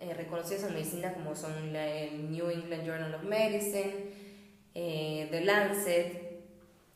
eh, 0.00 0.14
reconocidas 0.14 0.62
en 0.64 0.74
medicina 0.74 1.14
como 1.14 1.34
son 1.34 1.72
la, 1.72 1.88
el 1.88 2.30
New 2.30 2.48
England 2.48 2.86
Journal 2.86 3.14
of 3.14 3.24
Medicine, 3.24 3.92
eh, 4.76 5.26
The 5.32 5.44
Lancet, 5.44 6.40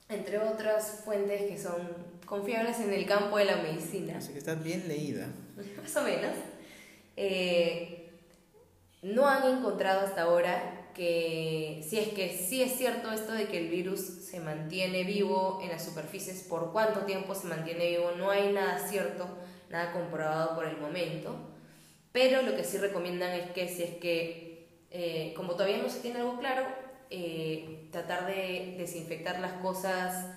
entre 0.08 0.38
otras 0.38 1.02
fuentes 1.04 1.42
que 1.42 1.58
son 1.58 1.88
confiables 2.24 2.78
en 2.78 2.92
el 2.92 3.04
campo 3.04 3.38
de 3.38 3.46
la 3.46 3.56
medicina 3.56 4.18
Así 4.18 4.32
que 4.32 4.38
estás 4.38 4.62
bien 4.62 4.86
leída. 4.86 5.26
más 5.82 5.96
o 5.96 6.02
menos, 6.02 6.36
eh, 7.16 8.12
no 9.02 9.26
han 9.26 9.58
encontrado 9.58 10.06
hasta 10.06 10.22
ahora 10.22 10.81
que 10.94 11.84
si 11.88 11.98
es 11.98 12.08
que 12.08 12.36
sí 12.36 12.62
es 12.62 12.76
cierto 12.76 13.10
esto 13.12 13.32
de 13.32 13.46
que 13.46 13.58
el 13.58 13.68
virus 13.68 14.00
se 14.00 14.40
mantiene 14.40 15.04
vivo 15.04 15.60
en 15.62 15.70
las 15.70 15.84
superficies, 15.84 16.42
por 16.42 16.72
cuánto 16.72 17.00
tiempo 17.00 17.34
se 17.34 17.46
mantiene 17.46 17.90
vivo, 17.90 18.12
no 18.16 18.30
hay 18.30 18.52
nada 18.52 18.78
cierto, 18.78 19.26
nada 19.70 19.92
comprobado 19.92 20.54
por 20.54 20.66
el 20.66 20.76
momento, 20.78 21.34
pero 22.12 22.42
lo 22.42 22.56
que 22.56 22.64
sí 22.64 22.78
recomiendan 22.78 23.32
es 23.32 23.50
que 23.50 23.68
si 23.68 23.82
es 23.82 23.96
que, 23.96 24.68
eh, 24.90 25.32
como 25.36 25.52
todavía 25.52 25.78
no 25.78 25.88
se 25.88 26.00
tiene 26.00 26.20
algo 26.20 26.38
claro, 26.38 26.66
eh, 27.10 27.88
tratar 27.90 28.26
de 28.26 28.74
desinfectar 28.78 29.40
las 29.40 29.54
cosas 29.54 30.34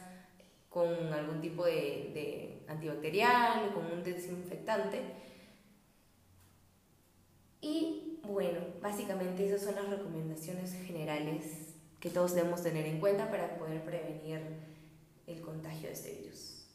con 0.69 1.13
algún 1.13 1.41
tipo 1.41 1.65
de, 1.65 2.11
de 2.13 2.63
antibacterial, 2.67 3.71
con 3.73 3.85
un 3.85 4.03
desinfectante. 4.03 4.99
Y 7.65 8.19
bueno, 8.21 8.60
básicamente 8.80 9.47
esas 9.47 9.63
son 9.63 9.73
las 9.73 9.89
recomendaciones 9.89 10.71
generales 10.86 11.45
que 11.99 12.12
todos 12.12 12.36
debemos 12.36 12.62
tener 12.62 12.86
en 12.86 12.99
cuenta 12.99 13.32
para 13.32 13.58
poder 13.58 13.84
prevenir 13.84 14.39
el 15.25 15.41
contagio 15.41 15.88
de 15.88 15.93
este 15.93 16.12
virus. 16.12 16.67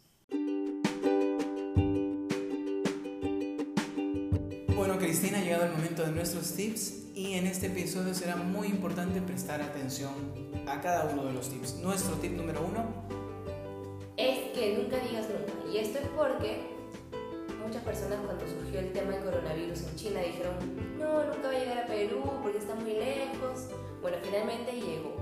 Bueno, 4.74 4.98
Cristina, 4.98 5.38
ha 5.38 5.42
llegado 5.42 5.66
el 5.66 5.72
momento 5.72 6.03
de 6.03 6.11
nuestros 6.11 6.55
tips 6.55 7.14
y 7.14 7.35
en 7.35 7.46
este 7.46 7.68
episodio 7.68 8.12
será 8.12 8.35
muy 8.35 8.66
importante 8.66 9.20
prestar 9.22 9.62
atención 9.62 10.12
a 10.66 10.81
cada 10.81 11.12
uno 11.12 11.26
de 11.26 11.35
los 11.35 11.50
tips. 11.50 11.76
Nuestro 11.76 12.16
tip 12.16 12.33
número 12.33 12.66
uno, 12.66 12.85
Es 14.16 14.50
que 14.50 14.76
nunca 14.76 14.98
digas 14.98 15.26
nunca. 15.29 15.53
Y 15.72 15.79
esto 15.79 16.00
es 16.00 16.09
porque 16.16 16.79
muchas 17.70 17.85
personas 17.85 18.18
cuando 18.26 18.44
surgió 18.48 18.80
el 18.80 18.92
tema 18.92 19.12
del 19.12 19.22
coronavirus 19.22 19.83
en 19.83 19.94
China 19.94 20.20
dijeron, 20.22 20.54
no, 20.98 21.22
nunca 21.22 21.46
va 21.46 21.50
a 21.50 21.59
llegar 21.61 21.78
a 21.78 21.87
Perú 21.87 22.20
porque 22.42 22.59
está 22.59 22.74
muy 22.74 22.94
lejos. 22.94 23.68
Bueno, 24.02 24.16
finalmente 24.20 24.72
llegó. 24.72 25.14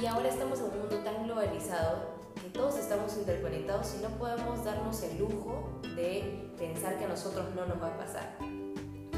Y 0.00 0.06
ahora 0.06 0.28
estamos 0.28 0.60
en 0.60 0.66
un 0.66 0.78
mundo 0.78 0.98
tan 0.98 1.24
globalizado 1.24 2.12
que 2.40 2.48
todos 2.50 2.78
estamos 2.78 3.16
interconectados 3.16 3.92
y 3.98 4.02
no 4.04 4.10
podemos 4.10 4.64
darnos 4.64 5.02
el 5.02 5.18
lujo 5.18 5.80
de 5.96 6.48
pensar 6.56 6.96
que 6.96 7.06
a 7.06 7.08
nosotros 7.08 7.52
no 7.56 7.66
nos 7.66 7.82
va 7.82 7.88
a 7.88 7.98
pasar. 7.98 8.36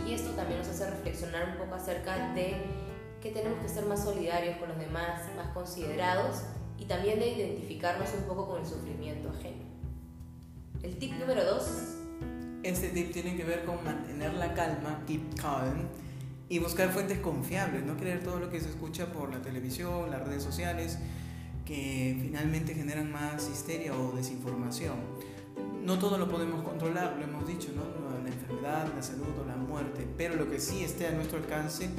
Y 0.08 0.14
esto 0.14 0.30
también 0.30 0.60
nos 0.60 0.68
hace 0.68 0.88
reflexionar 0.88 1.50
un 1.50 1.58
poco 1.58 1.74
acerca 1.74 2.32
de 2.32 2.56
que 3.20 3.32
tenemos 3.32 3.58
que 3.60 3.68
ser 3.68 3.84
más 3.84 4.02
solidarios 4.02 4.56
con 4.56 4.70
los 4.70 4.78
demás, 4.78 5.28
más 5.36 5.52
considerados 5.52 6.40
y 6.78 6.86
también 6.86 7.18
de 7.18 7.28
identificarnos 7.28 8.08
un 8.14 8.24
poco 8.24 8.48
con 8.48 8.60
el 8.62 8.66
sufrimiento 8.66 9.28
ajeno. 9.28 9.62
El 10.82 10.96
tip 10.96 11.12
número 11.18 11.44
dos. 11.44 12.00
Este 12.64 12.88
tip 12.88 13.12
tiene 13.12 13.36
que 13.36 13.44
ver 13.44 13.66
con 13.66 13.84
mantener 13.84 14.32
la 14.32 14.54
calma, 14.54 15.02
keep 15.06 15.34
calm, 15.38 15.86
y 16.48 16.60
buscar 16.60 16.90
fuentes 16.90 17.18
confiables, 17.18 17.84
no 17.84 17.94
creer 17.94 18.22
todo 18.22 18.40
lo 18.40 18.50
que 18.50 18.58
se 18.58 18.70
escucha 18.70 19.12
por 19.12 19.30
la 19.30 19.42
televisión, 19.42 20.10
las 20.10 20.26
redes 20.26 20.42
sociales, 20.42 20.98
que 21.66 22.16
finalmente 22.22 22.74
generan 22.74 23.12
más 23.12 23.50
histeria 23.50 23.94
o 23.94 24.12
desinformación. 24.16 24.94
No 25.84 25.98
todo 25.98 26.16
lo 26.16 26.26
podemos 26.26 26.62
controlar, 26.62 27.16
lo 27.18 27.24
hemos 27.24 27.46
dicho, 27.46 27.68
¿no? 27.76 27.82
La 28.22 28.30
enfermedad, 28.30 28.88
la 28.96 29.02
salud 29.02 29.38
o 29.42 29.44
la 29.44 29.56
muerte, 29.56 30.08
pero 30.16 30.34
lo 30.34 30.50
que 30.50 30.58
sí 30.58 30.82
esté 30.82 31.06
a 31.06 31.10
nuestro 31.10 31.36
alcance, 31.36 31.90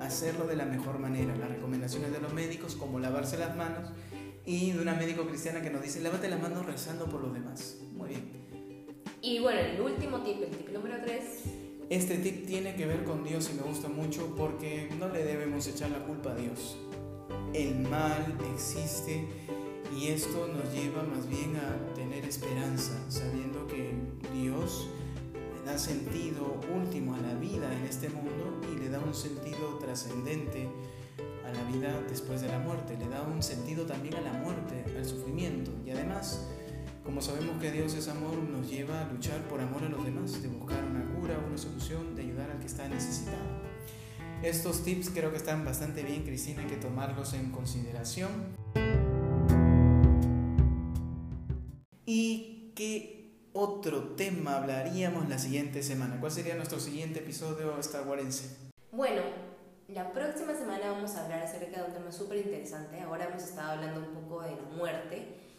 hacerlo 0.00 0.46
de 0.46 0.54
la 0.54 0.66
mejor 0.66 1.00
manera. 1.00 1.34
Las 1.34 1.48
recomendaciones 1.48 2.12
de 2.12 2.20
los 2.20 2.32
médicos, 2.32 2.76
como 2.76 3.00
lavarse 3.00 3.38
las 3.38 3.56
manos, 3.56 3.90
y 4.46 4.70
de 4.70 4.80
una 4.80 4.94
médico 4.94 5.26
cristiana 5.26 5.62
que 5.62 5.70
nos 5.70 5.82
dice, 5.82 6.00
lávate 6.00 6.28
las 6.28 6.40
manos 6.40 6.64
rezando 6.64 7.06
por 7.06 7.20
los 7.20 7.34
demás. 7.34 7.78
Muy 7.92 8.10
bien. 8.10 8.41
Y 9.24 9.38
bueno, 9.38 9.60
el 9.60 9.80
último 9.80 10.18
tip, 10.22 10.42
el 10.42 10.50
tip 10.50 10.68
número 10.70 10.96
3. 11.00 11.22
Este 11.90 12.18
tip 12.18 12.44
tiene 12.44 12.74
que 12.74 12.86
ver 12.86 13.04
con 13.04 13.22
Dios 13.22 13.48
y 13.52 13.54
me 13.54 13.62
gusta 13.62 13.88
mucho 13.88 14.34
porque 14.36 14.88
no 14.98 15.08
le 15.10 15.22
debemos 15.22 15.64
echar 15.68 15.90
la 15.90 16.00
culpa 16.00 16.32
a 16.32 16.34
Dios. 16.34 16.76
El 17.54 17.78
mal 17.88 18.36
existe 18.52 19.24
y 19.96 20.08
esto 20.08 20.48
nos 20.48 20.74
lleva 20.74 21.04
más 21.04 21.28
bien 21.28 21.54
a 21.54 21.94
tener 21.94 22.24
esperanza, 22.24 22.98
sabiendo 23.08 23.68
que 23.68 23.92
Dios 24.34 24.88
le 25.32 25.70
da 25.70 25.78
sentido 25.78 26.60
último 26.74 27.14
a 27.14 27.18
la 27.18 27.34
vida 27.34 27.72
en 27.72 27.84
este 27.84 28.08
mundo 28.08 28.60
y 28.74 28.80
le 28.80 28.88
da 28.88 28.98
un 28.98 29.14
sentido 29.14 29.78
trascendente 29.78 30.68
a 31.46 31.52
la 31.52 31.62
vida 31.70 31.96
después 32.08 32.40
de 32.40 32.48
la 32.48 32.58
muerte, 32.58 32.96
le 32.98 33.08
da 33.08 33.22
un 33.22 33.40
sentido 33.40 33.86
también 33.86 34.16
a 34.16 34.20
la 34.20 34.32
muerte, 34.32 34.84
al 34.96 35.04
sufrimiento 35.04 35.70
y 35.86 35.90
además, 35.90 36.48
como 37.04 37.20
sabemos 37.20 37.60
que 37.60 37.70
Dios 37.70 37.94
es 37.94 38.08
amor, 38.08 38.36
nos 38.36 38.70
lleva 38.70 39.00
a 39.00 39.04
luchar 39.12 39.40
por 39.48 39.60
amor 39.60 39.82
a 39.82 39.88
los 39.88 40.04
demás, 40.04 40.40
de 40.40 40.48
buscar 40.48 40.84
una 40.84 41.04
cura, 41.14 41.36
una 41.46 41.58
solución, 41.58 42.14
de 42.14 42.22
ayudar 42.22 42.50
al 42.50 42.60
que 42.60 42.66
está 42.66 42.88
necesitado. 42.88 43.62
Estos 44.42 44.84
tips 44.84 45.10
creo 45.10 45.30
que 45.30 45.36
están 45.36 45.64
bastante 45.64 46.02
bien, 46.02 46.24
Cristina, 46.24 46.62
hay 46.62 46.68
que 46.68 46.76
tomarlos 46.76 47.34
en 47.34 47.50
consideración. 47.50 48.30
¿Y 52.06 52.72
qué 52.74 53.48
otro 53.52 54.14
tema 54.14 54.56
hablaríamos 54.56 55.28
la 55.28 55.38
siguiente 55.38 55.82
semana? 55.82 56.18
¿Cuál 56.20 56.32
sería 56.32 56.54
nuestro 56.54 56.78
siguiente 56.78 57.20
episodio 57.20 57.78
estaguarense? 57.78 58.56
Bueno, 58.92 59.22
la 59.88 60.12
próxima 60.12 60.54
semana 60.54 60.92
vamos 60.92 61.14
a 61.16 61.24
hablar 61.24 61.42
acerca 61.42 61.82
de 61.82 61.88
un 61.88 61.94
tema 61.94 62.12
súper 62.12 62.38
interesante. 62.38 63.00
Ahora 63.00 63.26
hemos 63.26 63.42
estado 63.42 63.72
hablando 63.72 64.00
un 64.00 64.14
poco 64.14 64.42
de 64.42 64.50
la 64.52 64.76
muerte 64.76 65.51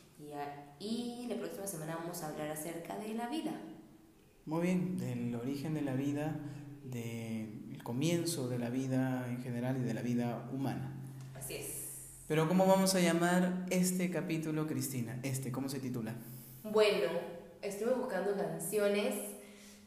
y, 0.79 1.27
la 1.29 1.35
próxima 1.35 1.67
semana 1.67 1.95
vamos 1.95 2.21
a 2.23 2.29
hablar 2.29 2.49
acerca 2.49 2.97
de 2.97 3.13
la 3.13 3.27
vida. 3.27 3.51
Muy 4.45 4.61
bien, 4.61 4.97
del 4.97 5.33
origen 5.35 5.73
de 5.73 5.81
la 5.81 5.93
vida, 5.93 6.35
del 6.83 7.81
comienzo 7.83 8.49
de 8.49 8.59
la 8.59 8.69
vida 8.69 9.27
en 9.29 9.41
general 9.41 9.77
y 9.77 9.81
de 9.81 9.93
la 9.93 10.01
vida 10.01 10.49
humana. 10.51 10.93
Así 11.35 11.55
es. 11.55 11.83
Pero 12.27 12.47
¿cómo 12.47 12.65
vamos 12.65 12.95
a 12.95 12.99
llamar 12.99 13.65
este 13.69 14.09
capítulo, 14.09 14.67
Cristina? 14.67 15.19
Este, 15.23 15.51
¿cómo 15.51 15.69
se 15.69 15.79
titula? 15.79 16.15
Bueno, 16.63 17.11
estuve 17.61 17.93
buscando 17.93 18.35
canciones 18.35 19.15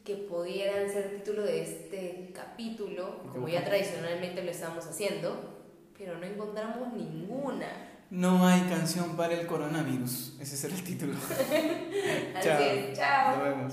que 0.05 0.17
pudieran 0.17 0.89
ser 0.89 1.17
título 1.17 1.43
de 1.43 1.63
este 1.63 2.31
capítulo, 2.33 3.23
como 3.33 3.49
ya 3.49 3.65
tradicionalmente 3.65 4.43
lo 4.43 4.51
estamos 4.51 4.87
haciendo, 4.87 5.65
pero 5.99 6.17
no 6.19 6.25
encontramos 6.25 6.93
ninguna. 6.93 7.96
No 8.11 8.47
hay 8.47 8.61
canción 8.63 9.17
para 9.17 9.35
el 9.35 9.47
coronavirus. 9.47 10.37
Ese 10.41 10.57
será 10.57 10.75
el 10.75 10.85
título. 10.85 11.15
Así 12.37 12.49
es, 12.49 12.97
chao. 12.97 13.37
Nos 13.37 13.45
vemos. 13.45 13.65